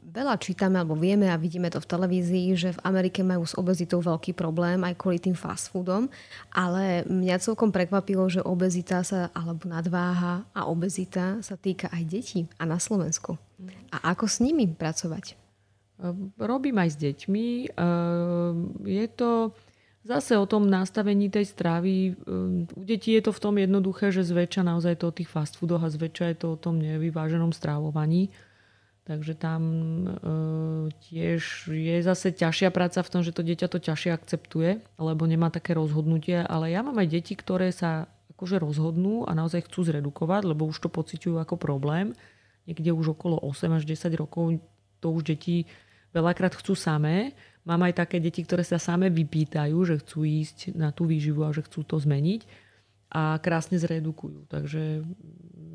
Veľa 0.02 0.42
čítame 0.42 0.83
alebo 0.83 0.99
vieme 0.99 1.31
a 1.31 1.38
vidíme 1.38 1.71
to 1.71 1.78
v 1.78 1.87
televízii, 1.87 2.49
že 2.59 2.75
v 2.75 2.83
Amerike 2.83 3.23
majú 3.23 3.47
s 3.47 3.54
obezitou 3.54 4.02
veľký 4.02 4.35
problém 4.35 4.83
aj 4.83 4.99
kvôli 4.99 5.23
tým 5.23 5.38
fast 5.38 5.71
foodom, 5.71 6.11
ale 6.50 7.07
mňa 7.07 7.38
celkom 7.38 7.71
prekvapilo, 7.71 8.26
že 8.26 8.42
obezita 8.42 9.07
sa, 9.07 9.31
alebo 9.31 9.71
nadváha 9.71 10.42
a 10.50 10.66
obezita 10.66 11.38
sa 11.47 11.54
týka 11.54 11.87
aj 11.95 12.02
detí 12.11 12.40
a 12.59 12.66
na 12.66 12.83
Slovensku. 12.83 13.38
A 13.95 14.11
ako 14.11 14.26
s 14.26 14.42
nimi 14.42 14.66
pracovať? 14.66 15.38
Robím 16.42 16.83
aj 16.83 16.88
s 16.90 16.97
deťmi. 16.99 17.47
Je 18.83 19.07
to 19.14 19.54
zase 20.02 20.35
o 20.35 20.47
tom 20.50 20.66
nastavení 20.66 21.31
tej 21.31 21.47
stravy. 21.47 22.19
U 22.75 22.83
detí 22.83 23.14
je 23.14 23.23
to 23.23 23.31
v 23.31 23.42
tom 23.47 23.54
jednoduché, 23.54 24.11
že 24.11 24.26
zväčša 24.26 24.66
naozaj 24.66 24.99
to 24.99 25.14
o 25.14 25.14
tých 25.14 25.31
fast 25.31 25.54
foodoch 25.54 25.87
a 25.87 25.92
zväčša 25.95 26.35
je 26.35 26.37
to 26.42 26.47
o 26.54 26.59
tom 26.59 26.83
nevyváženom 26.83 27.54
strávovaní 27.54 28.35
Takže 29.12 29.37
tam 29.37 29.61
e, 29.69 30.09
tiež 31.04 31.69
je 31.69 31.97
zase 32.00 32.33
ťažšia 32.33 32.73
práca 32.73 33.04
v 33.04 33.12
tom, 33.12 33.21
že 33.21 33.37
to 33.37 33.45
dieťa 33.45 33.69
to 33.69 33.76
ťažšie 33.76 34.09
akceptuje, 34.09 34.81
lebo 34.97 35.28
nemá 35.28 35.52
také 35.52 35.76
rozhodnutie. 35.76 36.40
Ale 36.40 36.73
ja 36.73 36.81
mám 36.81 36.97
aj 36.97 37.12
deti, 37.12 37.37
ktoré 37.37 37.69
sa 37.76 38.09
akože 38.33 38.57
rozhodnú 38.57 39.28
a 39.28 39.37
naozaj 39.37 39.69
chcú 39.69 39.85
zredukovať, 39.85 40.49
lebo 40.49 40.64
už 40.64 40.81
to 40.81 40.88
pociťujú 40.88 41.37
ako 41.45 41.61
problém. 41.61 42.16
Niekde 42.64 42.97
už 42.97 43.12
okolo 43.21 43.37
8 43.45 43.76
až 43.76 43.85
10 43.85 44.16
rokov 44.16 44.57
to 45.04 45.12
už 45.12 45.28
deti 45.28 45.69
veľakrát 46.16 46.57
chcú 46.57 46.73
samé. 46.73 47.37
Mám 47.69 47.85
aj 47.92 48.09
také 48.09 48.16
deti, 48.16 48.40
ktoré 48.40 48.64
sa 48.64 48.81
same 48.81 49.12
vypýtajú, 49.12 49.76
že 49.85 50.00
chcú 50.00 50.25
ísť 50.25 50.73
na 50.73 50.88
tú 50.88 51.04
výživu 51.04 51.45
a 51.45 51.52
že 51.52 51.69
chcú 51.69 51.85
to 51.85 52.00
zmeniť 52.00 52.72
a 53.12 53.37
krásne 53.45 53.76
zredukujú. 53.76 54.49
Takže 54.49 55.04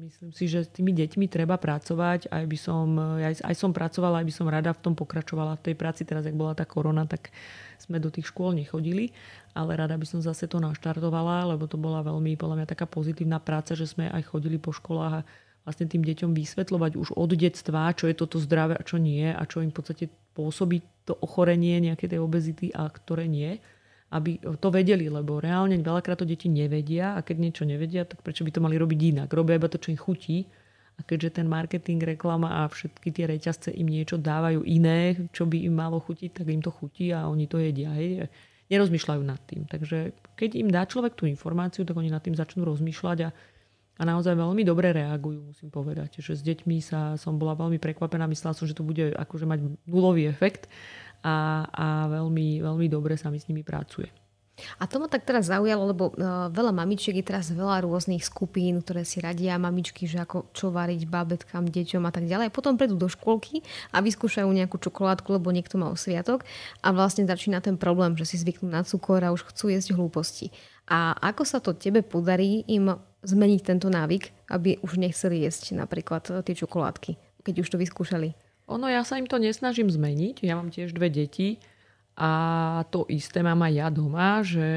myslím 0.09 0.31
si, 0.33 0.49
že 0.49 0.65
s 0.65 0.73
tými 0.73 0.89
deťmi 0.89 1.29
treba 1.29 1.53
pracovať. 1.61 2.33
Aj, 2.33 2.41
by 2.41 2.57
som, 2.57 2.97
aj, 2.97 3.45
aj 3.45 3.55
som 3.55 3.69
pracovala, 3.69 4.25
aj 4.25 4.27
by 4.27 4.33
som 4.33 4.49
rada 4.49 4.73
v 4.73 4.81
tom 4.81 4.97
pokračovala 4.97 5.61
v 5.61 5.71
tej 5.71 5.75
práci. 5.77 6.01
Teraz, 6.01 6.25
ak 6.25 6.33
bola 6.33 6.57
tá 6.57 6.65
korona, 6.65 7.05
tak 7.05 7.29
sme 7.77 8.01
do 8.01 8.09
tých 8.09 8.33
škôl 8.33 8.57
nechodili. 8.57 9.13
Ale 9.53 9.77
rada 9.77 9.93
by 9.93 10.05
som 10.09 10.17
zase 10.17 10.49
to 10.49 10.57
naštartovala, 10.57 11.53
lebo 11.53 11.69
to 11.69 11.77
bola 11.77 12.01
veľmi, 12.01 12.33
podľa 12.33 12.65
mňa, 12.65 12.73
taká 12.73 12.89
pozitívna 12.89 13.37
práca, 13.37 13.77
že 13.77 13.85
sme 13.85 14.09
aj 14.09 14.33
chodili 14.33 14.57
po 14.57 14.73
školách 14.73 15.21
a 15.21 15.25
vlastne 15.61 15.85
tým 15.85 16.01
deťom 16.01 16.31
vysvetľovať 16.33 16.97
už 16.97 17.13
od 17.13 17.31
detstva, 17.37 17.93
čo 17.93 18.09
je 18.09 18.15
toto 18.15 18.41
zdravé 18.41 18.79
a 18.79 18.87
čo 18.87 18.97
nie 18.97 19.29
a 19.29 19.43
čo 19.43 19.59
im 19.59 19.69
v 19.69 19.77
podstate 19.77 20.05
pôsobí 20.31 20.79
to 21.03 21.13
ochorenie 21.19 21.83
nejaké 21.83 22.07
tej 22.07 22.23
obezity 22.23 22.71
a 22.71 22.87
ktoré 22.87 23.27
nie 23.27 23.59
aby 24.07 24.39
to 24.39 24.71
vedeli, 24.71 25.11
lebo 25.11 25.43
reálne 25.43 25.75
veľakrát 25.83 26.23
to 26.23 26.27
deti 26.27 26.47
nevedia 26.47 27.19
a 27.19 27.19
keď 27.19 27.35
niečo 27.43 27.63
nevedia, 27.67 28.07
tak 28.07 28.23
prečo 28.23 28.47
by 28.47 28.51
to 28.55 28.63
mali 28.63 28.79
robiť 28.79 28.99
inak? 29.15 29.29
Robia 29.35 29.59
iba 29.59 29.67
to, 29.67 29.75
čo 29.75 29.91
im 29.91 29.99
chutí 29.99 30.47
a 30.97 31.01
keďže 31.03 31.43
ten 31.43 31.47
marketing, 31.51 31.99
reklama 32.01 32.63
a 32.63 32.71
všetky 32.71 33.11
tie 33.11 33.27
reťazce 33.27 33.69
im 33.75 33.85
niečo 33.85 34.15
dávajú 34.15 34.63
iné, 34.63 35.27
čo 35.35 35.43
by 35.43 35.59
im 35.59 35.75
malo 35.75 35.99
chutiť, 35.99 36.41
tak 36.41 36.47
im 36.47 36.63
to 36.63 36.71
chutí 36.71 37.11
a 37.11 37.27
oni 37.27 37.51
to 37.51 37.59
jedia. 37.59 37.91
Hej. 37.93 38.31
Nerozmýšľajú 38.71 39.21
nad 39.27 39.39
tým. 39.43 39.67
Takže 39.67 40.15
keď 40.39 40.49
im 40.55 40.71
dá 40.71 40.87
človek 40.87 41.13
tú 41.19 41.27
informáciu, 41.27 41.83
tak 41.83 41.95
oni 41.95 42.07
nad 42.07 42.23
tým 42.23 42.35
začnú 42.35 42.63
rozmýšľať 42.63 43.17
a, 43.27 43.29
a 43.99 44.03
naozaj 44.07 44.39
veľmi 44.39 44.63
dobre 44.63 44.95
reagujú, 44.95 45.51
musím 45.51 45.69
povedať. 45.69 46.23
Že 46.23 46.33
s 46.33 46.41
deťmi 46.47 46.77
sa, 46.79 47.19
som 47.19 47.35
bola 47.35 47.59
veľmi 47.59 47.77
prekvapená, 47.77 48.23
myslela 48.27 48.55
som, 48.55 48.65
že 48.65 48.75
to 48.75 48.87
bude 48.87 49.13
akože 49.13 49.45
mať 49.45 49.59
nulový 49.85 50.31
efekt 50.31 50.71
a, 51.23 51.65
a 51.69 51.87
veľmi, 52.09 52.61
veľmi 52.61 52.87
dobre 52.89 53.17
sa 53.17 53.31
mi 53.33 53.37
s 53.41 53.47
nimi 53.49 53.61
pracuje. 53.61 54.09
A 54.81 54.89
to 54.89 54.97
ma 54.97 55.05
tak 55.05 55.21
teraz 55.21 55.53
zaujalo, 55.53 55.93
lebo 55.93 56.03
uh, 56.17 56.49
veľa 56.49 56.73
mamičiek 56.73 57.21
je 57.21 57.25
teraz 57.29 57.53
veľa 57.53 57.85
rôznych 57.85 58.25
skupín, 58.25 58.81
ktoré 58.81 59.05
si 59.05 59.21
radia 59.21 59.53
mamičky, 59.61 60.09
že 60.09 60.17
ako 60.17 60.49
čo 60.49 60.73
variť 60.73 61.05
babetkám, 61.05 61.69
deťom 61.69 62.01
a 62.01 62.11
tak 62.11 62.25
ďalej. 62.25 62.49
Potom 62.49 62.73
prídu 62.73 62.97
do 62.97 63.05
škôlky 63.05 63.61
a 63.93 64.01
vyskúšajú 64.01 64.49
nejakú 64.49 64.81
čokoládku, 64.81 65.29
lebo 65.37 65.53
niekto 65.53 65.77
mal 65.77 65.93
sviatok 65.93 66.41
a 66.81 66.89
vlastne 66.89 67.29
začína 67.29 67.61
ten 67.61 67.77
problém, 67.77 68.17
že 68.17 68.33
si 68.33 68.41
zvyknú 68.41 68.65
na 68.73 68.81
cukor 68.81 69.21
a 69.21 69.29
už 69.29 69.45
chcú 69.53 69.69
jesť 69.69 69.93
hlúposti. 69.93 70.49
A 70.89 71.13
ako 71.13 71.43
sa 71.45 71.61
to 71.61 71.77
tebe 71.77 72.01
podarí 72.01 72.65
im 72.65 72.97
zmeniť 73.21 73.61
tento 73.61 73.93
návyk, 73.93 74.49
aby 74.49 74.81
už 74.81 74.97
nechceli 74.97 75.45
jesť 75.45 75.77
napríklad 75.77 76.25
tie 76.41 76.55
čokoládky, 76.57 77.45
keď 77.45 77.55
už 77.61 77.69
to 77.69 77.77
vyskúšali? 77.77 78.46
Ono, 78.67 78.85
ja 78.91 79.07
sa 79.07 79.15
im 79.15 79.27
to 79.27 79.39
nesnažím 79.39 79.87
zmeniť. 79.87 80.43
Ja 80.43 80.59
mám 80.59 80.69
tiež 80.71 80.91
dve 80.91 81.07
deti 81.07 81.63
a 82.19 82.31
to 82.91 83.07
isté 83.07 83.39
mám 83.39 83.63
aj 83.63 83.73
ja 83.77 83.87
doma, 83.87 84.43
že 84.43 84.69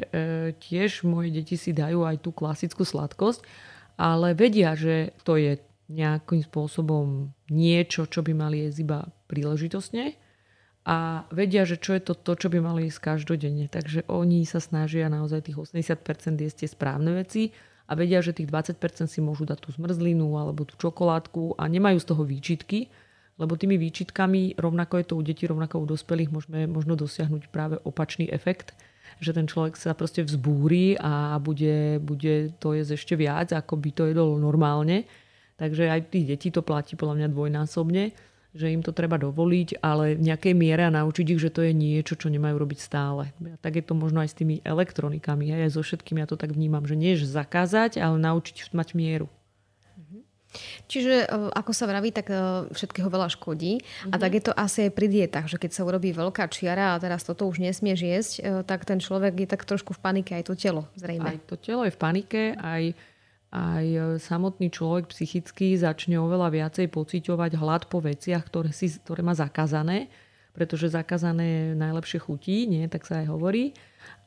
tiež 0.58 1.06
moje 1.06 1.30
deti 1.30 1.54
si 1.54 1.70
dajú 1.70 2.02
aj 2.02 2.16
tú 2.24 2.34
klasickú 2.34 2.82
sladkosť, 2.82 3.46
ale 4.00 4.34
vedia, 4.34 4.74
že 4.74 5.14
to 5.22 5.38
je 5.38 5.60
nejakým 5.88 6.44
spôsobom 6.44 7.32
niečo, 7.48 8.10
čo 8.10 8.20
by 8.24 8.32
mali 8.34 8.66
jesť 8.66 8.78
iba 8.84 8.98
príležitostne 9.30 10.16
a 10.88 11.28
vedia, 11.28 11.68
že 11.68 11.76
čo 11.76 11.92
je 11.92 12.00
to, 12.00 12.16
to 12.16 12.32
čo 12.32 12.48
by 12.48 12.64
mali 12.64 12.88
jesť 12.88 13.12
každodenne. 13.12 13.68
Takže 13.68 14.08
oni 14.08 14.48
sa 14.48 14.56
snažia 14.56 15.12
naozaj 15.12 15.52
tých 15.52 15.60
80% 15.60 16.40
jesť 16.40 16.64
tie 16.64 16.68
správne 16.72 17.12
veci 17.12 17.52
a 17.84 17.92
vedia, 17.92 18.24
že 18.24 18.32
tých 18.32 18.48
20% 18.48 18.80
si 19.12 19.20
môžu 19.20 19.44
dať 19.44 19.60
tú 19.60 19.68
zmrzlinu 19.76 20.40
alebo 20.40 20.64
tú 20.64 20.80
čokoládku 20.80 21.60
a 21.60 21.68
nemajú 21.68 22.00
z 22.00 22.06
toho 22.08 22.22
výčitky, 22.24 22.88
lebo 23.38 23.54
tými 23.54 23.78
výčitkami, 23.78 24.58
rovnako 24.58 24.94
je 24.98 25.06
to 25.06 25.14
u 25.14 25.22
detí, 25.22 25.46
rovnako 25.46 25.86
u 25.86 25.86
dospelých, 25.86 26.34
môžeme 26.34 26.66
možno 26.66 26.98
dosiahnuť 26.98 27.48
práve 27.54 27.78
opačný 27.86 28.26
efekt, 28.28 28.74
že 29.22 29.30
ten 29.30 29.46
človek 29.46 29.78
sa 29.78 29.94
proste 29.94 30.26
vzbúri 30.26 30.98
a 30.98 31.38
bude, 31.38 32.02
bude 32.02 32.52
to 32.58 32.74
jesť 32.74 32.98
ešte 32.98 33.14
viac, 33.14 33.54
ako 33.54 33.78
by 33.78 33.90
to 33.94 34.02
jedol 34.10 34.36
normálne. 34.36 35.06
Takže 35.58 35.90
aj 35.90 36.14
tých 36.14 36.26
detí 36.34 36.48
to 36.54 36.62
platí 36.62 36.94
podľa 36.94 37.24
mňa 37.24 37.28
dvojnásobne, 37.34 38.14
že 38.54 38.70
im 38.70 38.82
to 38.82 38.94
treba 38.94 39.18
dovoliť, 39.18 39.82
ale 39.82 40.14
v 40.14 40.22
nejakej 40.30 40.54
miere 40.54 40.86
a 40.86 40.94
naučiť 40.94 41.34
ich, 41.34 41.42
že 41.42 41.50
to 41.50 41.66
je 41.66 41.74
niečo, 41.74 42.14
čo 42.14 42.30
nemajú 42.30 42.58
robiť 42.58 42.78
stále. 42.78 43.34
A 43.42 43.56
tak 43.58 43.78
je 43.78 43.84
to 43.86 43.98
možno 43.98 44.22
aj 44.22 44.34
s 44.34 44.38
tými 44.38 44.62
elektronikami. 44.62 45.50
Aj 45.50 45.70
so 45.70 45.82
všetkým 45.82 46.22
ja 46.22 46.26
to 46.30 46.38
tak 46.38 46.54
vnímam, 46.54 46.86
že 46.86 46.94
nie 46.94 47.14
zakázať, 47.18 47.98
ale 47.98 48.22
naučiť 48.22 48.70
mať 48.70 48.94
mieru. 48.94 49.26
Čiže 50.88 51.24
e, 51.24 51.26
ako 51.54 51.72
sa 51.76 51.84
vraví, 51.84 52.10
tak 52.10 52.32
e, 52.32 52.68
všetkého 52.72 53.08
veľa 53.08 53.28
škodí. 53.32 53.78
Mm-hmm. 53.78 54.12
A 54.12 54.16
mhm. 54.16 54.22
tak 54.22 54.30
je 54.34 54.42
to 54.42 54.52
asi 54.54 54.78
aj 54.88 54.92
pri 54.94 55.06
dietách, 55.06 55.46
že 55.46 55.56
keď 55.60 55.70
sa 55.74 55.82
urobí 55.84 56.10
veľká 56.12 56.44
čiara 56.50 56.94
a 56.94 57.00
teraz 57.00 57.22
toto 57.22 57.46
už 57.46 57.60
nesmieš 57.62 58.00
jesť, 58.00 58.32
e, 58.38 58.42
tak 58.64 58.88
ten 58.88 58.98
človek 58.98 59.34
je 59.36 59.48
tak 59.48 59.62
trošku 59.64 59.94
v 59.94 60.00
panike, 60.00 60.32
aj 60.34 60.48
to 60.48 60.54
telo 60.56 60.88
zrejme. 60.98 61.28
Aj 61.28 61.38
to 61.46 61.54
telo 61.58 61.84
je 61.84 61.92
v 61.94 62.00
panike, 62.00 62.42
aj, 62.58 62.96
aj 63.54 63.84
samotný 64.22 64.72
človek 64.72 65.10
psychicky 65.12 65.76
začne 65.76 66.18
oveľa 66.20 66.52
viacej 66.52 66.86
pociťovať 66.90 67.52
hlad 67.58 67.82
po 67.86 68.00
veciach, 68.00 68.44
ktoré, 68.46 68.70
si, 68.72 68.92
ktoré 68.92 69.20
má 69.24 69.32
zakázané, 69.32 70.10
pretože 70.58 70.90
zakázané 70.90 71.78
najlepšie 71.78 72.18
chutí, 72.18 72.66
nie? 72.66 72.90
tak 72.90 73.06
sa 73.06 73.22
aj 73.22 73.30
hovorí. 73.30 73.76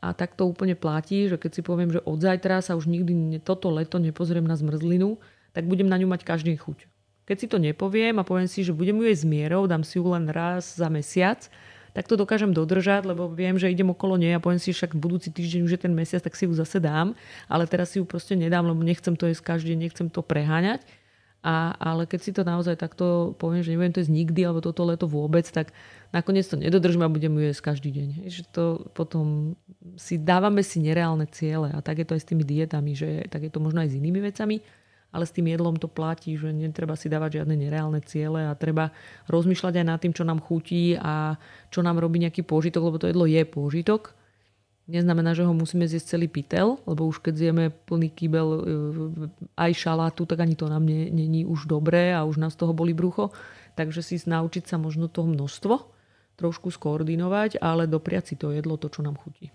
A 0.01 0.17
tak 0.17 0.33
to 0.33 0.50
úplne 0.50 0.73
platí, 0.73 1.29
že 1.29 1.38
keď 1.38 1.51
si 1.53 1.61
poviem, 1.61 1.93
že 1.93 2.01
od 2.01 2.17
zajtra 2.17 2.65
sa 2.65 2.73
už 2.73 2.89
nikdy 2.89 3.38
toto 3.45 3.69
leto 3.69 4.01
nepozriem 4.01 4.45
na 4.45 4.57
zmrzlinu, 4.57 5.21
tak 5.51 5.67
budem 5.67 5.88
na 5.88 6.00
ňu 6.00 6.08
mať 6.08 6.24
každý 6.24 6.55
chuť. 6.55 6.88
Keď 7.27 7.38
si 7.38 7.48
to 7.48 7.62
nepoviem 7.62 8.17
a 8.20 8.27
poviem 8.27 8.50
si, 8.50 8.65
že 8.65 8.75
budem 8.75 8.98
ju 9.00 9.05
jesť 9.08 9.24
s 9.24 9.29
mierou, 9.29 9.63
dám 9.70 9.86
si 9.86 10.01
ju 10.01 10.05
len 10.10 10.27
raz 10.27 10.75
za 10.75 10.91
mesiac, 10.91 11.48
tak 11.91 12.08
to 12.08 12.15
dokážem 12.15 12.55
dodržať, 12.55 13.03
lebo 13.03 13.27
viem, 13.27 13.60
že 13.60 13.67
idem 13.67 13.91
okolo 13.91 14.15
nej 14.15 14.36
a 14.36 14.43
poviem 14.43 14.60
si, 14.60 14.72
však 14.72 14.96
budúci 14.96 15.27
týždeň 15.27 15.67
už 15.67 15.72
je 15.75 15.81
ten 15.88 15.93
mesiac, 15.96 16.24
tak 16.24 16.39
si 16.39 16.48
ju 16.48 16.55
zase 16.55 16.79
dám, 16.79 17.15
ale 17.51 17.67
teraz 17.67 17.91
si 17.91 18.00
ju 18.00 18.08
proste 18.08 18.39
nedám, 18.39 18.63
lebo 18.63 18.79
nechcem 18.79 19.15
to 19.20 19.27
jesť 19.27 19.43
každý 19.43 19.75
nechcem 19.75 20.08
to 20.08 20.24
preháňať. 20.24 20.88
A, 21.41 21.74
ale 21.81 22.05
keď 22.05 22.20
si 22.22 22.31
to 22.38 22.46
naozaj 22.46 22.77
takto 22.77 23.34
poviem, 23.41 23.65
že 23.65 23.74
nebudem 23.74 23.98
to 23.98 24.01
jesť 24.05 24.13
nikdy, 24.13 24.41
alebo 24.46 24.62
toto 24.62 24.86
leto 24.86 25.10
vôbec, 25.10 25.43
tak 25.50 25.74
nakoniec 26.13 26.46
to 26.46 26.53
nedodržím 26.53 27.01
a 27.01 27.10
budem 27.10 27.34
ju 27.34 27.43
jesť 27.50 27.62
každý 27.65 27.89
deň. 27.91 28.08
Že 28.29 28.41
to 28.53 28.63
potom 28.93 29.58
si 29.98 30.22
dávame 30.22 30.62
si 30.62 30.77
nereálne 30.77 31.25
ciele 31.27 31.74
a 31.74 31.81
tak 31.81 31.98
je 31.98 32.05
to 32.05 32.13
aj 32.13 32.22
s 32.22 32.29
tými 32.29 32.46
dietami, 32.46 32.93
že 32.93 33.25
tak 33.27 33.41
je 33.41 33.51
to 33.51 33.58
možno 33.58 33.81
aj 33.81 33.89
s 33.89 33.98
inými 33.98 34.22
vecami 34.22 34.62
ale 35.11 35.27
s 35.27 35.35
tým 35.35 35.51
jedlom 35.51 35.75
to 35.75 35.91
platí, 35.91 36.39
že 36.39 36.55
netreba 36.55 36.95
si 36.95 37.11
dávať 37.11 37.43
žiadne 37.43 37.55
nereálne 37.59 37.99
ciele 38.03 38.47
a 38.47 38.55
treba 38.55 38.95
rozmýšľať 39.27 39.83
aj 39.83 39.85
nad 39.85 39.99
tým, 39.99 40.15
čo 40.15 40.23
nám 40.23 40.39
chutí 40.39 40.95
a 40.95 41.35
čo 41.67 41.83
nám 41.83 41.99
robí 41.99 42.23
nejaký 42.23 42.47
pôžitok, 42.47 42.87
lebo 42.87 42.97
to 42.97 43.11
jedlo 43.11 43.27
je 43.27 43.43
pôžitok. 43.43 44.15
Neznamená, 44.91 45.37
že 45.37 45.45
ho 45.45 45.53
musíme 45.55 45.87
zjesť 45.87 46.17
celý 46.17 46.27
pytel, 46.27 46.79
lebo 46.83 47.07
už 47.07 47.23
keď 47.23 47.33
zjeme 47.37 47.69
plný 47.69 48.11
kýbel 48.11 48.47
e, 48.49 48.59
aj 49.55 49.71
šalátu, 49.77 50.27
tak 50.27 50.41
ani 50.41 50.57
to 50.57 50.67
nám 50.67 50.83
není 50.89 51.45
už 51.47 51.69
dobré 51.69 52.11
a 52.11 52.25
už 52.27 52.41
nás 52.41 52.57
toho 52.57 52.75
boli 52.75 52.91
brucho. 52.91 53.31
Takže 53.79 54.03
si 54.03 54.19
naučiť 54.19 54.67
sa 54.67 54.75
možno 54.75 55.07
toho 55.07 55.31
množstvo, 55.31 55.75
trošku 56.35 56.73
skoordinovať, 56.73 57.61
ale 57.61 57.87
dopriať 57.87 58.33
si 58.33 58.35
to 58.35 58.51
jedlo, 58.51 58.75
to, 58.75 58.89
čo 58.89 59.05
nám 59.05 59.15
chutí. 59.15 59.53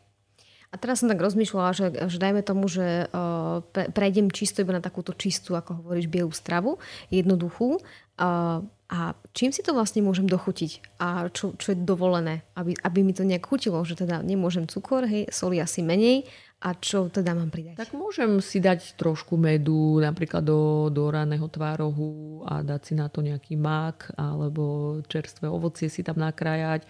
A 0.76 0.80
teraz 0.80 1.00
som 1.00 1.08
tak 1.08 1.24
rozmýšľala, 1.24 1.72
že, 1.72 1.86
že 2.04 2.20
dajme 2.20 2.44
tomu, 2.44 2.68
že 2.68 3.08
uh, 3.08 3.64
prejdem 3.96 4.28
čisto 4.28 4.60
iba 4.60 4.76
na 4.76 4.84
takúto 4.84 5.16
čistú, 5.16 5.56
ako 5.56 5.80
hovoríš, 5.80 6.12
bielú 6.12 6.28
stravu, 6.36 6.76
jednoduchú. 7.08 7.80
Uh, 8.20 8.60
a 8.92 9.16
čím 9.32 9.56
si 9.56 9.64
to 9.64 9.72
vlastne 9.72 10.04
môžem 10.04 10.28
dochutiť? 10.28 11.00
A 11.00 11.32
čo, 11.32 11.56
čo 11.56 11.72
je 11.72 11.80
dovolené? 11.80 12.44
Aby, 12.52 12.76
aby 12.84 13.00
mi 13.00 13.16
to 13.16 13.24
nejak 13.24 13.48
chutilo, 13.48 13.80
že 13.88 13.96
teda 13.96 14.20
nemôžem 14.20 14.68
cukor, 14.68 15.08
hej, 15.08 15.32
soli 15.32 15.64
asi 15.64 15.80
menej. 15.80 16.28
A 16.60 16.76
čo 16.76 17.08
teda 17.08 17.32
mám 17.32 17.48
pridať? 17.48 17.80
Tak 17.80 17.96
môžem 17.96 18.36
si 18.44 18.60
dať 18.60 19.00
trošku 19.00 19.40
medu, 19.40 19.96
napríklad 20.04 20.44
do, 20.44 20.92
do 20.92 21.08
raného 21.08 21.48
tvárohu 21.48 22.44
a 22.44 22.60
dať 22.60 22.80
si 22.84 22.92
na 22.92 23.08
to 23.08 23.24
nejaký 23.24 23.56
mak 23.56 24.12
alebo 24.16 25.00
čerstvé 25.08 25.48
ovocie 25.48 25.88
si 25.88 26.04
tam 26.04 26.20
nakrájať. 26.20 26.84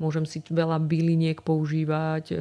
Môžem 0.00 0.24
si 0.24 0.40
veľa 0.40 0.80
byliniek 0.80 1.44
používať 1.44 2.24
e, 2.32 2.34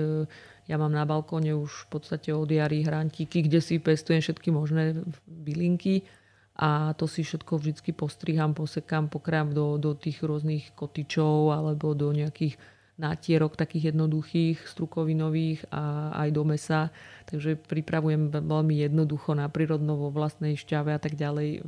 ja 0.69 0.77
mám 0.77 0.93
na 0.93 1.01
balkóne 1.01 1.57
už 1.57 1.89
v 1.89 1.97
podstate 1.97 2.29
od 2.29 2.45
jary 2.45 2.85
hrantíky, 2.85 3.41
kde 3.41 3.57
si 3.57 3.81
pestujem 3.81 4.21
všetky 4.21 4.53
možné 4.53 5.01
bylinky 5.25 6.05
a 6.53 6.93
to 6.93 7.09
si 7.09 7.25
všetko 7.25 7.57
vždy 7.57 7.91
postriham, 7.97 8.53
posekám, 8.53 9.09
pokrám 9.09 9.49
do, 9.49 9.81
do 9.81 9.97
tých 9.97 10.21
rôznych 10.21 10.77
kotičov 10.77 11.57
alebo 11.57 11.97
do 11.97 12.13
nejakých 12.13 12.61
nátierok 12.99 13.55
takých 13.55 13.95
jednoduchých, 13.95 14.67
strukovinových 14.67 15.71
a 15.71 16.13
aj 16.19 16.29
do 16.35 16.43
mesa. 16.43 16.91
Takže 17.31 17.55
pripravujem 17.55 18.29
veľmi 18.29 18.75
jednoducho 18.75 19.33
na 19.39 19.47
prírodno 19.47 19.95
vo 19.95 20.11
vlastnej 20.11 20.59
šťave 20.59 20.91
a 20.91 20.99
tak 20.99 21.15
ďalej 21.15 21.63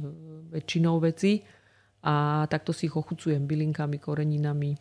väčšinou 0.52 1.00
veci. 1.00 1.42
A 2.04 2.46
takto 2.52 2.76
si 2.76 2.92
ich 2.92 2.96
ochucujem 3.00 3.48
bylinkami, 3.48 3.96
koreninami, 3.96 4.76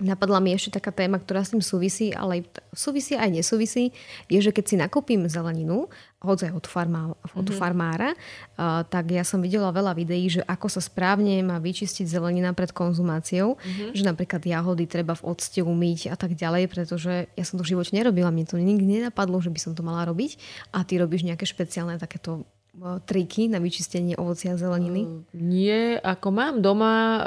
Napadla 0.00 0.40
mi 0.40 0.56
ešte 0.56 0.80
taká 0.80 0.90
téma, 0.90 1.20
ktorá 1.20 1.44
s 1.44 1.52
tým 1.52 1.60
súvisí, 1.60 2.08
ale 2.16 2.48
súvisí 2.72 3.14
aj 3.14 3.28
nesúvisí, 3.28 3.92
je, 4.32 4.40
že 4.40 4.50
keď 4.50 4.64
si 4.64 4.76
nakúpim 4.80 5.20
zeleninu, 5.28 5.92
hoď 6.24 6.48
aj 6.48 6.52
od, 6.56 6.66
farmá, 6.68 7.02
od 7.12 7.44
mm-hmm. 7.44 7.56
farmára, 7.56 8.10
uh, 8.12 8.84
tak 8.88 9.12
ja 9.12 9.24
som 9.24 9.40
videla 9.40 9.72
veľa 9.72 9.92
videí, 9.96 10.28
že 10.28 10.40
ako 10.44 10.68
sa 10.68 10.80
správne 10.80 11.40
má 11.44 11.60
vyčistiť 11.60 12.08
zelenina 12.08 12.52
pred 12.56 12.72
konzumáciou, 12.72 13.56
mm-hmm. 13.56 13.92
že 13.92 14.02
napríklad 14.04 14.40
jahody 14.44 14.84
treba 14.88 15.12
v 15.16 15.36
octe 15.36 15.60
umyť 15.60 16.12
a 16.12 16.16
tak 16.16 16.36
ďalej, 16.36 16.68
pretože 16.72 17.28
ja 17.32 17.44
som 17.44 17.60
to 17.60 17.64
v 17.64 17.76
živote 17.76 17.92
nerobila, 17.92 18.32
mne 18.32 18.48
to 18.48 18.56
nikdy 18.56 19.00
nenapadlo, 19.00 19.40
že 19.40 19.52
by 19.52 19.60
som 19.60 19.72
to 19.76 19.84
mala 19.84 20.08
robiť 20.08 20.40
a 20.72 20.84
ty 20.84 20.96
robíš 20.96 21.28
nejaké 21.28 21.44
špeciálne 21.44 22.00
takéto 22.00 22.48
triky 22.80 23.50
na 23.50 23.58
vyčistenie 23.58 24.14
ovocia 24.16 24.54
a 24.54 24.60
zeleniny? 24.60 25.02
Uh, 25.04 25.26
nie, 25.34 25.98
ako 25.98 26.28
mám 26.30 26.54
doma 26.62 26.94
uh, 26.94 27.20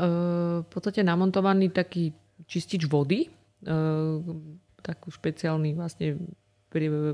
v 0.63 0.68
podstate 0.72 1.03
namontovaný 1.03 1.70
taký 1.70 2.15
čistič 2.54 2.86
vody, 2.86 3.26
e, 3.26 3.30
taký 4.86 5.10
špeciálny 5.10 5.74
vlastne 5.74 6.22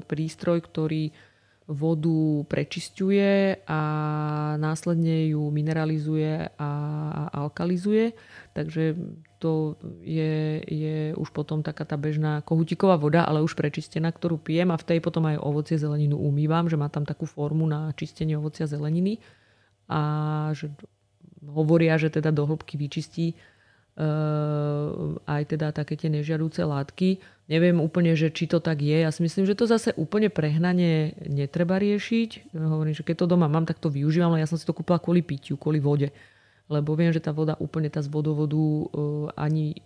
prístroj, 0.03 0.67
ktorý 0.67 1.15
vodu 1.69 2.50
prečisťuje 2.50 3.62
a 3.69 3.81
následne 4.58 5.29
ju 5.29 5.53
mineralizuje 5.53 6.50
a 6.58 6.72
alkalizuje. 7.29 8.17
Takže 8.58 8.98
to 9.38 9.77
je, 10.01 10.65
je 10.65 11.13
už 11.13 11.29
potom 11.29 11.62
taká 11.62 11.86
tá 11.86 11.93
bežná 11.93 12.41
kohutiková 12.41 12.98
voda, 12.98 13.22
ale 13.22 13.46
už 13.46 13.53
prečistená, 13.53 14.10
ktorú 14.10 14.41
pijem 14.41 14.74
a 14.74 14.81
v 14.81 14.88
tej 14.89 15.00
potom 15.00 15.29
aj 15.29 15.38
ovocie 15.46 15.77
zeleninu 15.77 16.17
umývam, 16.17 16.65
že 16.65 16.75
má 16.75 16.89
tam 16.89 17.05
takú 17.05 17.29
formu 17.29 17.69
na 17.69 17.93
čistenie 17.93 18.34
ovocia 18.34 18.65
zeleniny 18.65 19.22
a 19.86 20.01
že 20.58 20.74
hovoria, 21.46 22.01
že 22.01 22.10
teda 22.10 22.34
do 22.34 22.50
hĺbky 22.50 22.81
vyčistí 22.81 23.38
aj 25.27 25.43
teda 25.43 25.75
také 25.75 25.99
tie 25.99 26.07
nežiaduce 26.07 26.63
látky. 26.63 27.19
Neviem 27.51 27.83
úplne, 27.83 28.15
že 28.15 28.31
či 28.31 28.47
to 28.47 28.63
tak 28.63 28.79
je. 28.79 29.03
Ja 29.03 29.11
si 29.11 29.25
myslím, 29.25 29.43
že 29.43 29.57
to 29.57 29.67
zase 29.67 29.91
úplne 29.99 30.31
prehnanie 30.31 31.17
netreba 31.27 31.81
riešiť. 31.81 32.55
Hovorím, 32.55 32.95
že 32.95 33.03
keď 33.03 33.25
to 33.25 33.31
doma 33.35 33.51
mám, 33.51 33.67
tak 33.67 33.81
to 33.81 33.91
využívam, 33.91 34.31
ale 34.31 34.45
ja 34.45 34.49
som 34.49 34.55
si 34.55 34.63
to 34.63 34.71
kúpila 34.71 35.01
kvôli 35.01 35.19
pitiu, 35.19 35.59
kvôli 35.59 35.83
vode. 35.83 36.13
Lebo 36.69 36.93
viem, 36.93 37.09
že 37.12 37.19
tá 37.19 37.33
voda 37.33 37.57
úplne 37.57 37.89
tá 37.89 37.99
z 37.99 38.07
vodovodu 38.07 38.55
uh, 38.55 38.85
ani 39.33 39.81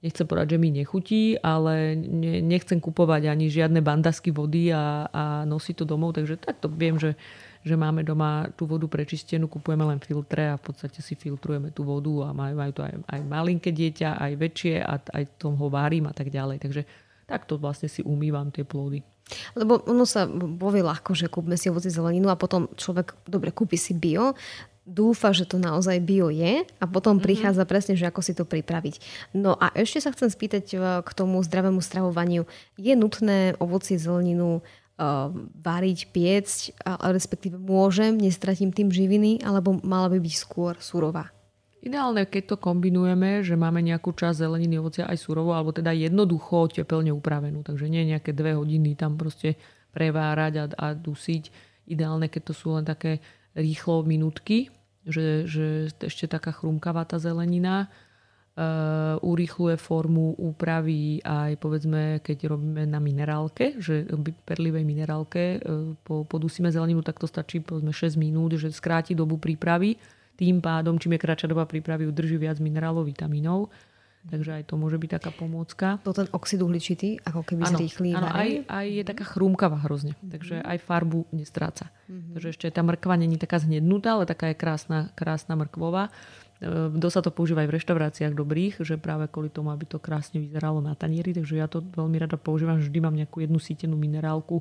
nechcem 0.00 0.24
povedať, 0.24 0.56
že 0.56 0.58
mi 0.60 0.72
nechutí, 0.72 1.36
ale 1.40 1.92
ne, 1.96 2.40
nechcem 2.40 2.80
kupovať 2.80 3.28
ani 3.28 3.52
žiadne 3.52 3.84
bandasky 3.84 4.32
vody 4.32 4.72
a, 4.72 5.08
a 5.12 5.24
nosiť 5.44 5.74
to 5.76 5.84
domov, 5.84 6.16
takže 6.16 6.40
takto 6.40 6.72
viem, 6.72 6.96
že 6.96 7.20
že 7.60 7.76
máme 7.76 8.00
doma 8.00 8.48
tú 8.56 8.64
vodu 8.64 8.88
prečistenú, 8.88 9.44
kupujeme 9.44 9.84
len 9.84 10.00
filtre 10.00 10.52
a 10.52 10.56
v 10.56 10.72
podstate 10.72 11.04
si 11.04 11.12
filtrujeme 11.12 11.70
tú 11.70 11.84
vodu 11.84 12.28
a 12.28 12.36
majú, 12.36 12.54
majú 12.56 12.72
to 12.72 12.82
aj, 12.84 12.94
aj 13.04 13.20
malinké 13.28 13.70
dieťa, 13.70 14.16
aj 14.16 14.32
väčšie 14.40 14.74
a 14.80 14.96
aj 14.96 15.24
tom 15.36 15.60
ho 15.60 15.68
varím 15.68 16.08
a 16.08 16.14
tak 16.16 16.32
ďalej. 16.32 16.56
Takže 16.64 16.82
takto 17.28 17.60
vlastne 17.60 17.86
si 17.92 18.00
umývam 18.00 18.48
tie 18.48 18.64
plody. 18.64 19.04
Lebo 19.54 19.86
ono 19.86 20.02
sa 20.02 20.26
povie 20.58 20.82
ľahko, 20.82 21.14
že 21.14 21.30
kúpme 21.30 21.54
si 21.54 21.70
ovoci 21.70 21.86
zeleninu 21.86 22.32
a 22.32 22.40
potom 22.40 22.66
človek, 22.74 23.14
dobre, 23.30 23.54
kúpi 23.54 23.78
si 23.78 23.94
bio, 23.94 24.34
dúfa, 24.90 25.30
že 25.30 25.46
to 25.46 25.54
naozaj 25.54 26.02
bio 26.02 26.32
je 26.34 26.66
a 26.66 26.84
potom 26.90 27.16
mm-hmm. 27.16 27.26
prichádza 27.26 27.62
presne, 27.68 27.94
že 27.94 28.10
ako 28.10 28.20
si 28.26 28.32
to 28.34 28.42
pripraviť. 28.42 28.98
No 29.38 29.54
a 29.54 29.70
ešte 29.78 30.02
sa 30.02 30.10
chcem 30.10 30.26
spýtať 30.26 30.64
e, 30.74 30.76
k 31.06 31.10
tomu 31.14 31.38
zdravému 31.46 31.78
stravovaniu. 31.78 32.42
Je 32.74 32.98
nutné 32.98 33.54
ovoci 33.62 33.94
zeleninu 34.00 34.66
variť, 35.56 36.12
piecť, 36.12 36.76
respektíve 37.08 37.56
môžem, 37.56 38.20
nestratím 38.20 38.68
tým 38.68 38.92
živiny, 38.92 39.40
alebo 39.40 39.80
mala 39.80 40.12
by 40.12 40.20
byť 40.20 40.34
skôr 40.36 40.76
surová? 40.76 41.32
Ideálne, 41.80 42.28
keď 42.28 42.54
to 42.54 42.56
kombinujeme, 42.60 43.40
že 43.40 43.56
máme 43.56 43.80
nejakú 43.80 44.12
časť 44.12 44.44
zeleniny, 44.44 44.76
ovocia 44.76 45.08
aj 45.08 45.16
surovo, 45.16 45.56
alebo 45.56 45.72
teda 45.72 45.96
jednoducho 45.96 46.68
tepelne 46.68 47.08
upravenú. 47.08 47.64
Takže 47.64 47.88
nie 47.88 48.04
nejaké 48.12 48.36
dve 48.36 48.52
hodiny 48.52 48.92
tam 49.00 49.16
proste 49.16 49.56
prevárať 49.88 50.52
a, 50.60 50.64
a 50.76 50.86
dusiť. 50.92 51.48
Ideálne, 51.88 52.28
keď 52.28 52.52
to 52.52 52.54
sú 52.54 52.76
len 52.76 52.84
také 52.84 53.24
rýchlo 53.56 54.04
minútky, 54.04 54.68
že, 55.08 55.48
že 55.48 55.88
ešte 56.04 56.28
taká 56.28 56.52
chrumkavá 56.52 57.08
tá 57.08 57.16
zelenina 57.16 57.88
urýchluje 59.24 59.80
formu 59.80 60.36
úpravy 60.36 61.22
aj 61.24 61.56
povedzme, 61.56 62.20
keď 62.20 62.50
robíme 62.50 62.84
na 62.84 63.00
minerálke, 63.00 63.80
že 63.80 64.04
perlivej 64.44 64.84
minerálke 64.84 65.62
uh, 65.62 65.96
po, 66.04 66.28
podusíme 66.28 66.68
zeleninu, 66.68 67.00
tak 67.00 67.16
to 67.16 67.30
stačí 67.30 67.62
povedzme 67.64 67.94
6 67.94 68.20
minút, 68.20 68.58
že 68.58 68.68
skráti 68.74 69.16
dobu 69.16 69.40
prípravy. 69.40 69.96
Tým 70.36 70.60
pádom, 70.60 71.00
čím 71.00 71.16
je 71.16 71.24
kratšia 71.24 71.52
doba 71.52 71.64
prípravy, 71.64 72.08
udrží 72.08 72.36
viac 72.36 72.60
minerálov, 72.60 73.08
vitamínov. 73.08 73.72
Takže 74.28 74.60
aj 74.60 74.64
to 74.68 74.76
môže 74.76 75.00
byť 75.00 75.10
taká 75.16 75.32
pomôcka. 75.32 75.96
To 76.04 76.12
ten 76.12 76.28
oxid 76.36 76.60
uhličitý, 76.60 77.24
ako 77.24 77.40
keby 77.40 77.64
ano, 77.64 77.72
zrýchlí. 77.80 78.12
Áno, 78.12 78.28
aj, 78.28 78.68
aj 78.68 78.86
je 78.92 79.04
taká 79.08 79.24
chrúmkavá 79.24 79.80
hrozne. 79.88 80.12
Mm-hmm. 80.12 80.32
Takže 80.36 80.56
aj 80.60 80.78
farbu 80.84 81.20
nestráca. 81.32 81.88
Mm-hmm. 82.04 82.32
Takže 82.36 82.48
ešte 82.52 82.66
tá 82.68 82.84
mrkva 82.84 83.16
není 83.16 83.40
taká 83.40 83.56
zhnednutá, 83.56 84.20
ale 84.20 84.28
taká 84.28 84.52
je 84.52 84.60
krásna, 84.60 85.08
krásna 85.16 85.56
mrkvová. 85.56 86.12
Kto 86.60 87.08
sa 87.08 87.24
to 87.24 87.32
používa 87.32 87.64
aj 87.64 87.72
v 87.72 87.76
reštauráciách 87.80 88.36
dobrých, 88.36 88.84
že 88.84 89.00
práve 89.00 89.32
kvôli 89.32 89.48
tomu, 89.48 89.72
aby 89.72 89.88
to 89.88 89.96
krásne 89.96 90.44
vyzeralo 90.44 90.84
na 90.84 90.92
tanieri, 90.92 91.32
takže 91.32 91.56
ja 91.56 91.64
to 91.64 91.80
veľmi 91.80 92.20
rada 92.20 92.36
používam, 92.36 92.76
vždy 92.76 92.98
mám 93.00 93.16
nejakú 93.16 93.40
jednu 93.40 93.56
sítenú 93.56 93.96
minerálku 93.96 94.60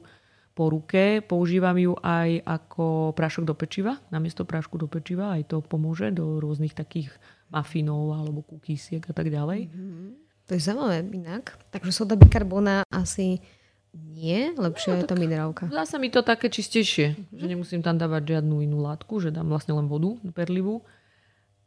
po 0.56 0.64
ruke. 0.72 1.20
Používam 1.20 1.76
ju 1.76 2.00
aj 2.00 2.40
ako 2.48 3.12
prášok 3.12 3.44
do 3.44 3.52
pečiva, 3.52 4.00
namiesto 4.16 4.48
prášku 4.48 4.80
do 4.80 4.88
pečiva, 4.88 5.36
aj 5.36 5.52
to 5.52 5.58
pomôže 5.60 6.16
do 6.16 6.40
rôznych 6.40 6.72
takých 6.72 7.12
mafinov 7.52 8.16
alebo 8.16 8.48
kukísiek 8.48 9.04
a 9.04 9.12
tak 9.12 9.28
ďalej. 9.28 9.68
Mm-hmm. 9.68 10.08
To 10.48 10.52
je 10.56 10.62
zaujímavé 10.64 11.04
inak. 11.04 11.52
Takže 11.68 11.92
soda 11.92 12.16
bikarbona 12.16 12.88
asi 12.96 13.44
nie, 13.92 14.56
lepšie 14.56 14.90
no, 14.94 14.98
je 15.02 15.04
tá 15.04 15.16
minerálka. 15.20 15.68
Zdá 15.68 15.84
sa 15.84 15.98
mi 16.00 16.08
to 16.08 16.24
také 16.24 16.48
čistejšie, 16.48 17.18
mm-hmm. 17.18 17.38
že 17.40 17.46
nemusím 17.48 17.82
tam 17.84 18.00
dávať 18.00 18.40
žiadnu 18.40 18.64
inú 18.64 18.80
látku, 18.88 19.20
že 19.20 19.36
dám 19.36 19.52
vlastne 19.52 19.76
len 19.76 19.90
vodu 19.92 20.16
perlivú 20.32 20.80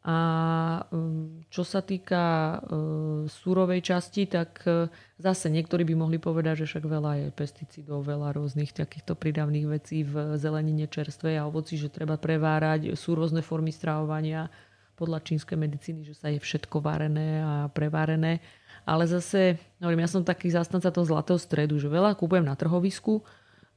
a 0.02 0.18
um, 0.90 1.46
čo 1.46 1.62
sa 1.62 1.78
týka 1.78 2.58
uh, 2.58 3.22
súrovej 3.30 3.86
časti, 3.86 4.26
tak 4.26 4.66
uh, 4.66 4.90
zase 5.14 5.46
niektorí 5.46 5.86
by 5.86 5.94
mohli 5.94 6.18
povedať, 6.18 6.66
že 6.66 6.74
však 6.74 6.84
veľa 6.90 7.12
je 7.22 7.26
pesticidov, 7.30 8.02
veľa 8.02 8.34
rôznych 8.34 8.74
takýchto 8.74 9.14
pridavných 9.14 9.70
vecí 9.70 10.02
v 10.02 10.34
zelenine 10.42 10.90
čerstvej 10.90 11.38
a 11.38 11.46
ovoci, 11.46 11.78
že 11.78 11.86
treba 11.86 12.18
prevárať. 12.18 12.98
Sú 12.98 13.14
rôzne 13.14 13.46
formy 13.46 13.70
stravovania 13.70 14.50
podľa 14.98 15.22
čínskej 15.22 15.54
medicíny, 15.54 16.02
že 16.02 16.18
sa 16.18 16.34
je 16.34 16.42
všetko 16.42 16.82
varené 16.82 17.38
a 17.38 17.52
prevárené. 17.70 18.42
Ale 18.82 19.06
zase, 19.06 19.54
hovorím, 19.78 20.02
ja 20.02 20.10
som 20.10 20.26
taký 20.26 20.50
zastanca 20.50 20.90
toho 20.90 21.06
zlatého 21.06 21.38
stredu, 21.38 21.78
že 21.78 21.86
veľa 21.86 22.18
kúpujem 22.18 22.42
na 22.42 22.58
trhovisku, 22.58 23.22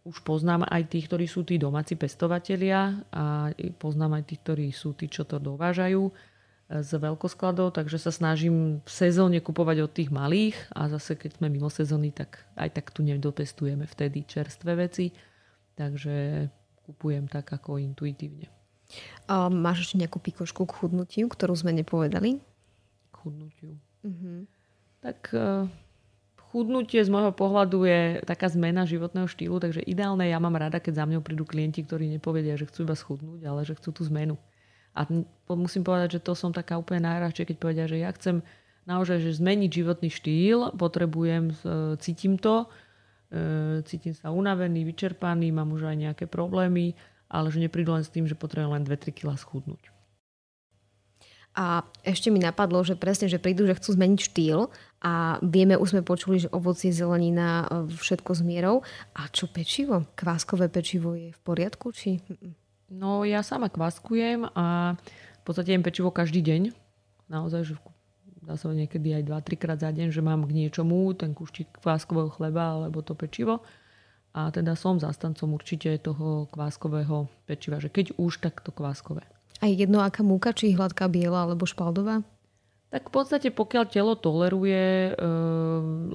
už 0.05 0.21
poznám 0.21 0.69
aj 0.69 0.85
tých, 0.85 1.09
ktorí 1.09 1.25
sú 1.25 1.41
tí 1.41 1.57
domáci 1.57 1.97
pestovatelia 1.97 3.01
a 3.09 3.49
poznám 3.81 4.21
aj 4.21 4.23
tých, 4.29 4.41
ktorí 4.45 4.67
sú 4.69 4.93
tí, 4.93 5.09
čo 5.09 5.25
to 5.25 5.41
dovážajú 5.41 6.03
e, 6.05 6.11
z 6.85 6.91
veľkoskladov, 7.01 7.73
takže 7.73 7.97
sa 7.97 8.13
snažím 8.13 8.85
v 8.85 8.89
sezóne 8.89 9.41
kupovať 9.41 9.77
od 9.81 9.91
tých 9.91 10.13
malých 10.13 10.53
a 10.77 10.93
zase 10.93 11.17
keď 11.17 11.41
sme 11.41 11.49
mimo 11.49 11.73
sezóny, 11.73 12.13
tak 12.13 12.45
aj 12.53 12.77
tak 12.77 12.93
tu 12.93 13.01
nedopestujeme 13.01 13.89
vtedy 13.89 14.29
čerstvé 14.29 14.77
veci. 14.77 15.09
Takže 15.73 16.47
kupujem 16.85 17.25
tak 17.25 17.49
ako 17.49 17.81
intuitívne. 17.81 18.47
A 19.25 19.49
máš 19.49 19.89
ešte 19.89 20.05
nejakú 20.05 20.21
pikošku 20.21 20.69
k 20.69 20.77
chudnutiu, 20.77 21.25
ktorú 21.25 21.57
sme 21.57 21.73
nepovedali? 21.73 22.37
K 23.09 23.15
chudnutiu. 23.17 23.73
Uh-huh. 24.05 24.45
Tak 25.01 25.33
uh, 25.33 25.65
chudnutie 26.55 27.03
z 27.03 27.11
môjho 27.11 27.35
pohľadu 27.35 27.83
je 27.83 28.23
taká 28.23 28.47
zmena 28.47 28.87
životného 28.87 29.27
štýlu, 29.27 29.59
takže 29.59 29.83
ideálne 29.83 30.23
ja 30.23 30.39
mám 30.39 30.55
rada, 30.55 30.79
keď 30.79 31.03
za 31.03 31.05
mňou 31.11 31.19
prídu 31.19 31.43
klienti, 31.43 31.83
ktorí 31.83 32.07
nepovedia, 32.07 32.55
že 32.55 32.63
chcú 32.71 32.87
iba 32.87 32.95
schudnúť, 32.95 33.43
ale 33.43 33.67
že 33.67 33.75
chcú 33.75 33.91
tú 33.91 34.07
zmenu. 34.07 34.39
A 34.95 35.03
musím 35.51 35.83
povedať, 35.83 36.15
že 36.15 36.23
to 36.23 36.31
som 36.31 36.55
taká 36.55 36.79
úplne 36.79 37.03
najradšej, 37.11 37.51
keď 37.51 37.57
povedia, 37.59 37.85
že 37.91 37.99
ja 37.99 38.07
chcem 38.15 38.39
naozaj 38.87 39.19
že 39.19 39.35
zmeniť 39.35 39.67
životný 39.67 40.07
štýl, 40.07 40.71
potrebujem, 40.79 41.51
cítim 41.99 42.39
to, 42.39 42.71
e, 43.35 43.83
cítim 43.83 44.15
sa 44.15 44.31
unavený, 44.31 44.87
vyčerpaný, 44.87 45.51
mám 45.51 45.75
už 45.75 45.91
aj 45.91 45.97
nejaké 45.99 46.25
problémy, 46.31 46.95
ale 47.27 47.51
že 47.51 47.59
neprídu 47.59 47.91
len 47.91 48.07
s 48.07 48.13
tým, 48.15 48.31
že 48.31 48.39
potrebujem 48.39 48.79
len 48.79 48.87
2-3 48.87 49.11
kg 49.11 49.35
schudnúť. 49.35 49.94
A 51.55 51.87
ešte 52.03 52.27
mi 52.27 52.43
napadlo, 52.43 52.83
že 52.83 52.99
presne, 52.99 53.31
že 53.31 53.39
prídu, 53.39 53.63
že 53.63 53.79
chcú 53.79 53.95
zmeniť 53.95 54.19
štýl 54.19 54.67
a 54.99 55.39
vieme, 55.39 55.79
už 55.79 55.95
sme 55.95 56.03
počuli, 56.03 56.43
že 56.43 56.51
ovocie, 56.51 56.91
zelenina, 56.91 57.63
e, 57.63 57.95
všetko 57.95 58.31
s 58.35 58.41
mierou. 58.43 58.83
A 59.15 59.31
čo 59.31 59.47
pečivo? 59.47 60.03
Kváskové 60.19 60.67
pečivo 60.67 61.15
je 61.15 61.31
v 61.31 61.39
poriadku? 61.47 61.95
Či... 61.95 62.19
No 62.91 63.23
ja 63.23 63.39
sama 63.39 63.71
kváskujem 63.71 64.51
a 64.51 64.99
v 65.41 65.43
podstate 65.47 65.71
jem 65.71 65.81
pečivo 65.81 66.11
každý 66.11 66.43
deň. 66.43 66.75
Naozaj, 67.31 67.61
že 67.71 67.73
dá 68.43 68.59
sa 68.59 68.69
niekedy 68.69 69.15
aj 69.15 69.23
2-3 69.25 69.55
krát 69.55 69.79
za 69.79 69.89
deň, 69.95 70.11
že 70.11 70.21
mám 70.21 70.43
k 70.45 70.53
niečomu 70.53 71.15
ten 71.17 71.31
kúštik 71.31 71.71
kváskového 71.81 72.29
chleba 72.35 72.77
alebo 72.77 72.99
to 72.99 73.17
pečivo. 73.17 73.63
A 74.35 74.51
teda 74.51 74.75
som 74.75 74.99
zastancom 74.99 75.55
určite 75.55 75.95
toho 76.03 76.51
kváskového 76.51 77.31
pečiva, 77.47 77.79
že 77.79 77.87
keď 77.87 78.19
už, 78.19 78.43
tak 78.43 78.59
to 78.59 78.75
kváskové. 78.75 79.23
A 79.63 79.71
je 79.71 79.75
jedno, 79.79 80.03
aká 80.03 80.21
múka, 80.21 80.51
či 80.51 80.75
hladká 80.75 81.07
biela 81.07 81.47
alebo 81.47 81.63
špaldová? 81.63 82.25
Tak 82.91 83.11
v 83.11 83.13
podstate 83.13 83.49
pokiaľ 83.51 83.83
telo 83.91 84.13
toleruje 84.15 85.11
e, 85.11 85.11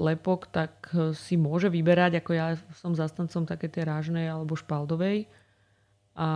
lepok, 0.00 0.48
tak 0.48 0.88
si 1.12 1.36
môže 1.36 1.68
vyberať, 1.68 2.24
ako 2.24 2.30
ja 2.32 2.56
som 2.78 2.96
zastancom 2.96 3.44
také 3.44 3.68
tej 3.68 3.84
rážnej 3.84 4.32
alebo 4.32 4.56
špaldovej. 4.56 5.28
A 6.16 6.30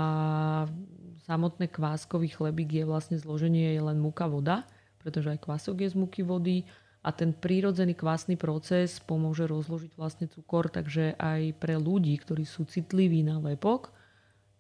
samotné 1.25 1.73
kváskový 1.73 2.29
chlebík 2.29 2.71
je 2.73 2.85
vlastne 2.85 3.17
zloženie 3.17 3.73
je 3.73 3.83
len 3.83 3.97
múka 3.97 4.29
voda, 4.29 4.69
pretože 5.01 5.33
aj 5.33 5.45
kvások 5.45 5.85
je 5.85 5.89
z 5.93 5.97
múky 5.97 6.21
vody 6.21 6.65
a 7.05 7.13
ten 7.13 7.37
prírodzený 7.37 7.93
kvásny 7.93 8.41
proces 8.41 8.97
pomôže 9.05 9.45
rozložiť 9.45 9.93
vlastne 9.97 10.27
cukor, 10.29 10.73
takže 10.73 11.17
aj 11.21 11.57
pre 11.61 11.77
ľudí, 11.77 12.17
ktorí 12.17 12.49
sú 12.49 12.65
citliví 12.65 13.21
na 13.21 13.37
lepok, 13.41 13.93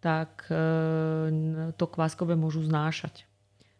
tak 0.04 0.44
e, 0.52 0.60
to 1.80 1.86
kváskové 1.88 2.36
môžu 2.36 2.60
znášať. 2.60 3.24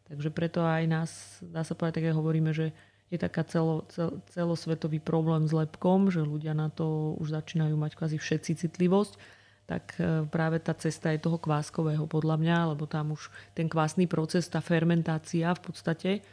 Takže 0.08 0.32
preto 0.32 0.64
aj 0.64 0.84
nás, 0.88 1.10
dá 1.44 1.60
sa 1.60 1.76
povedať, 1.76 2.00
tak 2.00 2.16
hovoríme, 2.16 2.56
že 2.56 2.72
je 3.12 3.20
taká 3.20 3.44
celo, 3.44 3.84
cel, 3.92 4.24
celosvetový 4.32 5.04
problém 5.04 5.44
s 5.44 5.52
lepkom, 5.52 6.08
že 6.08 6.24
ľudia 6.24 6.56
na 6.56 6.72
to 6.72 7.12
už 7.20 7.37
začínajú 7.37 7.76
mať 7.76 7.92
kvázi 8.00 8.16
všetci 8.16 8.56
citlivosť, 8.56 9.20
tak 9.68 10.00
e, 10.00 10.24
práve 10.32 10.64
tá 10.64 10.72
cesta 10.72 11.12
je 11.12 11.20
toho 11.20 11.37
kváskového 11.37 12.08
podľa 12.08 12.40
mňa, 12.40 12.56
lebo 12.72 12.88
tam 12.88 13.12
už 13.12 13.28
ten 13.52 13.68
kvásny 13.68 14.08
proces, 14.08 14.48
tá 14.48 14.64
fermentácia 14.64 15.52
v 15.52 15.60
podstate 15.60 16.24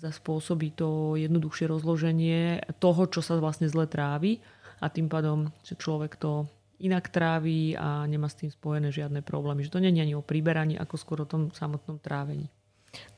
spôsobí 0.00 0.72
to 0.72 1.20
jednoduchšie 1.20 1.68
rozloženie 1.68 2.64
toho, 2.80 3.04
čo 3.12 3.20
sa 3.20 3.36
vlastne 3.36 3.68
zle 3.68 3.84
trávi 3.84 4.40
a 4.80 4.88
tým 4.88 5.12
pádom, 5.12 5.52
že 5.60 5.76
človek 5.76 6.16
to 6.16 6.48
inak 6.80 7.12
tráví 7.12 7.76
a 7.76 8.08
nemá 8.08 8.26
s 8.32 8.40
tým 8.40 8.50
spojené 8.50 8.88
žiadne 8.88 9.20
problémy. 9.20 9.62
Že 9.62 9.72
to 9.76 9.82
nie 9.84 9.92
je 9.92 10.04
ani 10.04 10.14
o 10.16 10.24
priberaní, 10.24 10.80
ako 10.80 10.94
skôr 10.96 11.18
o 11.22 11.28
tom 11.28 11.52
samotnom 11.52 12.00
trávení. 12.00 12.48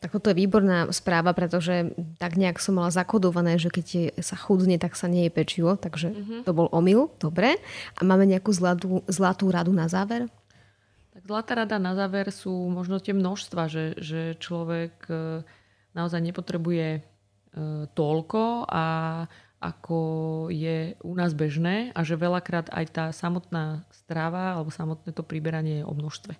Tak 0.05 0.12
toto 0.12 0.29
je 0.29 0.37
výborná 0.37 0.92
správa, 0.92 1.33
pretože 1.33 1.96
tak 2.20 2.37
nejak 2.37 2.61
som 2.61 2.77
mala 2.77 2.92
zakodované, 2.92 3.57
že 3.57 3.72
keď 3.72 4.12
sa 4.20 4.37
chudne, 4.37 4.77
tak 4.77 4.92
sa 4.92 5.09
nie 5.09 5.25
je 5.27 5.33
pečivo, 5.33 5.81
takže 5.81 6.12
uh-huh. 6.12 6.40
to 6.44 6.53
bol 6.53 6.68
omyl, 6.68 7.09
dobre. 7.16 7.57
A 7.96 8.01
máme 8.05 8.29
nejakú 8.29 8.53
zlatú, 8.53 9.01
zlatú 9.09 9.48
radu 9.48 9.72
na 9.72 9.88
záver? 9.88 10.29
Tak 11.16 11.25
zlatá 11.25 11.64
rada 11.64 11.77
na 11.81 11.96
záver 11.96 12.29
sú 12.29 12.53
možno 12.68 13.01
tie 13.01 13.16
množstva, 13.16 13.62
že, 13.72 13.85
že 13.96 14.37
človek 14.37 15.09
e, 15.09 15.40
naozaj 15.96 16.20
nepotrebuje 16.20 16.88
e, 16.98 17.01
toľko 17.96 18.68
a 18.68 18.85
ako 19.62 19.98
je 20.51 20.98
u 21.07 21.14
nás 21.14 21.31
bežné 21.38 21.94
a 21.94 22.03
že 22.03 22.18
veľakrát 22.18 22.66
aj 22.75 22.87
tá 22.90 23.07
samotná 23.14 23.87
strava 23.94 24.59
alebo 24.59 24.75
samotné 24.75 25.14
to 25.14 25.22
priberanie 25.22 25.81
je 25.81 25.88
o 25.88 25.94
množstve. 25.94 26.35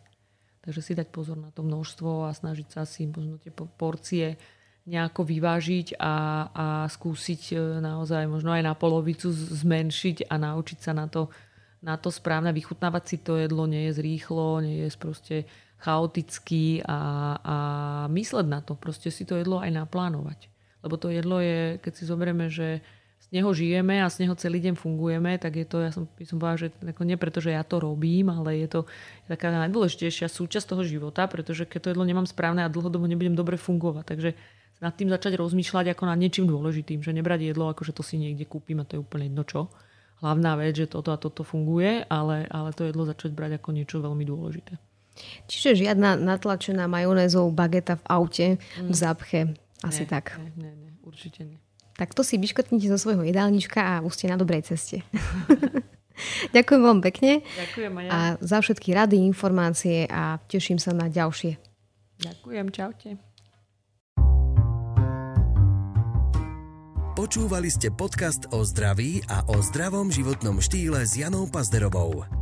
Takže 0.63 0.81
si 0.83 0.93
dať 0.99 1.09
pozor 1.15 1.39
na 1.39 1.55
to 1.55 1.63
množstvo 1.63 2.27
a 2.27 2.35
snažiť 2.35 2.69
sa 2.75 2.83
si 2.83 3.07
možno 3.07 3.39
tie 3.39 3.55
porcie 3.55 4.39
nejako 4.83 5.23
vyvážiť 5.23 5.95
a, 5.99 6.15
a 6.51 6.67
skúsiť 6.91 7.43
e, 7.55 7.57
naozaj 7.79 8.27
možno 8.27 8.51
aj 8.51 8.63
na 8.67 8.75
polovicu 8.75 9.31
zmenšiť 9.31 10.27
a 10.27 10.35
naučiť 10.43 10.79
sa 10.83 10.91
na 10.91 11.07
to, 11.07 11.31
na 11.79 11.95
to 11.95 12.11
správne. 12.11 12.51
Vychutnávať 12.51 13.05
si 13.07 13.17
to 13.23 13.39
jedlo, 13.39 13.71
nie 13.71 13.91
je 13.91 14.03
zrýchlo, 14.03 14.59
nie 14.59 14.83
je 14.83 14.89
proste 14.99 15.37
chaotický 15.83 16.83
a, 16.83 16.99
a 17.43 17.57
mysleť 18.11 18.47
na 18.47 18.59
to. 18.63 18.75
Proste 18.75 19.15
si 19.15 19.23
to 19.23 19.39
jedlo 19.39 19.63
aj 19.63 19.71
naplánovať. 19.71 20.51
Lebo 20.83 20.99
to 20.99 21.15
jedlo 21.15 21.39
je, 21.39 21.79
keď 21.79 21.93
si 21.95 22.05
zoberieme, 22.07 22.51
že 22.51 22.83
neho 23.31 23.51
žijeme 23.55 24.03
a 24.03 24.11
z 24.11 24.27
neho 24.27 24.35
celý 24.35 24.59
deň 24.59 24.75
fungujeme, 24.75 25.39
tak 25.39 25.55
je 25.55 25.67
to, 25.69 25.79
ja 25.79 25.95
som, 25.95 26.11
by 26.11 26.25
som 26.27 26.37
povedala, 26.43 26.59
že 26.59 26.69
ako 26.83 27.03
nie 27.07 27.17
preto, 27.21 27.39
že 27.39 27.55
ja 27.55 27.63
to 27.63 27.79
robím, 27.79 28.33
ale 28.33 28.59
je 28.59 28.69
to 28.69 28.81
taká 29.31 29.55
najdôležitejšia 29.55 30.27
súčasť 30.27 30.75
toho 30.75 30.83
života, 30.83 31.29
pretože 31.31 31.69
keď 31.69 31.79
to 31.79 31.91
jedlo 31.95 32.05
nemám 32.09 32.27
správne 32.27 32.67
a 32.67 32.73
dlhodobo 32.73 33.07
nebudem 33.07 33.39
dobre 33.39 33.55
fungovať. 33.55 34.05
Takže 34.05 34.31
nad 34.83 34.93
tým 34.99 35.13
začať 35.13 35.39
rozmýšľať 35.39 35.95
ako 35.95 36.03
nad 36.11 36.19
niečím 36.19 36.51
dôležitým, 36.51 37.05
že 37.07 37.15
nebrať 37.15 37.55
jedlo 37.55 37.71
ako 37.71 37.87
že 37.87 37.95
to 37.95 38.03
si 38.03 38.19
niekde 38.19 38.43
kúpim 38.43 38.83
a 38.83 38.89
to 38.89 38.99
je 38.99 39.05
úplne 39.05 39.31
jedno 39.31 39.47
čo. 39.47 39.71
Hlavná 40.19 40.55
vec, 40.59 40.79
že 40.79 40.91
toto 40.91 41.15
a 41.15 41.19
toto 41.19 41.43
funguje, 41.43 42.07
ale, 42.07 42.47
ale 42.51 42.71
to 42.75 42.87
jedlo 42.87 43.07
začať 43.07 43.35
brať 43.35 43.59
ako 43.59 43.69
niečo 43.75 44.03
veľmi 44.03 44.23
dôležité. 44.27 44.79
Čiže 45.51 45.87
žiadna 45.87 46.19
natlačená 46.19 46.87
majonézou 46.89 47.51
bageta 47.53 47.99
v 48.01 48.05
aute, 48.07 48.47
mm. 48.57 48.89
v 48.91 48.95
zápche. 48.95 49.41
Asi 49.83 50.07
nie, 50.07 50.11
tak. 50.11 50.39
Nie, 50.39 50.51
nie, 50.57 50.73
nie, 50.79 50.93
určite 51.03 51.43
nie 51.43 51.59
tak 51.97 52.17
to 52.17 52.25
si 52.25 52.41
vyškrtnite 52.41 52.89
zo 52.89 52.99
svojho 52.99 53.23
jedálnička 53.27 53.81
a 53.81 53.93
už 54.05 54.13
ste 54.17 54.33
na 54.33 54.37
dobrej 54.41 54.69
ceste. 54.69 55.05
Ďakujem 56.57 56.83
vám 56.83 57.01
pekne. 57.01 57.43
Ďakujem 57.43 57.93
aj 57.99 58.05
ja. 58.05 58.11
A 58.11 58.19
za 58.41 58.59
všetky 58.61 58.95
rady, 58.95 59.17
informácie 59.25 60.05
a 60.07 60.39
teším 60.47 60.77
sa 60.79 60.93
na 60.93 61.09
ďalšie. 61.09 61.57
Ďakujem, 62.23 62.67
čaute. 62.71 63.09
Počúvali 67.13 67.69
ste 67.69 67.93
podcast 67.93 68.49
o 68.57 68.65
zdraví 68.65 69.21
a 69.29 69.45
o 69.53 69.61
zdravom 69.61 70.09
životnom 70.09 70.59
štýle 70.59 71.05
s 71.05 71.21
Janou 71.21 71.45
Pazderovou. 71.47 72.42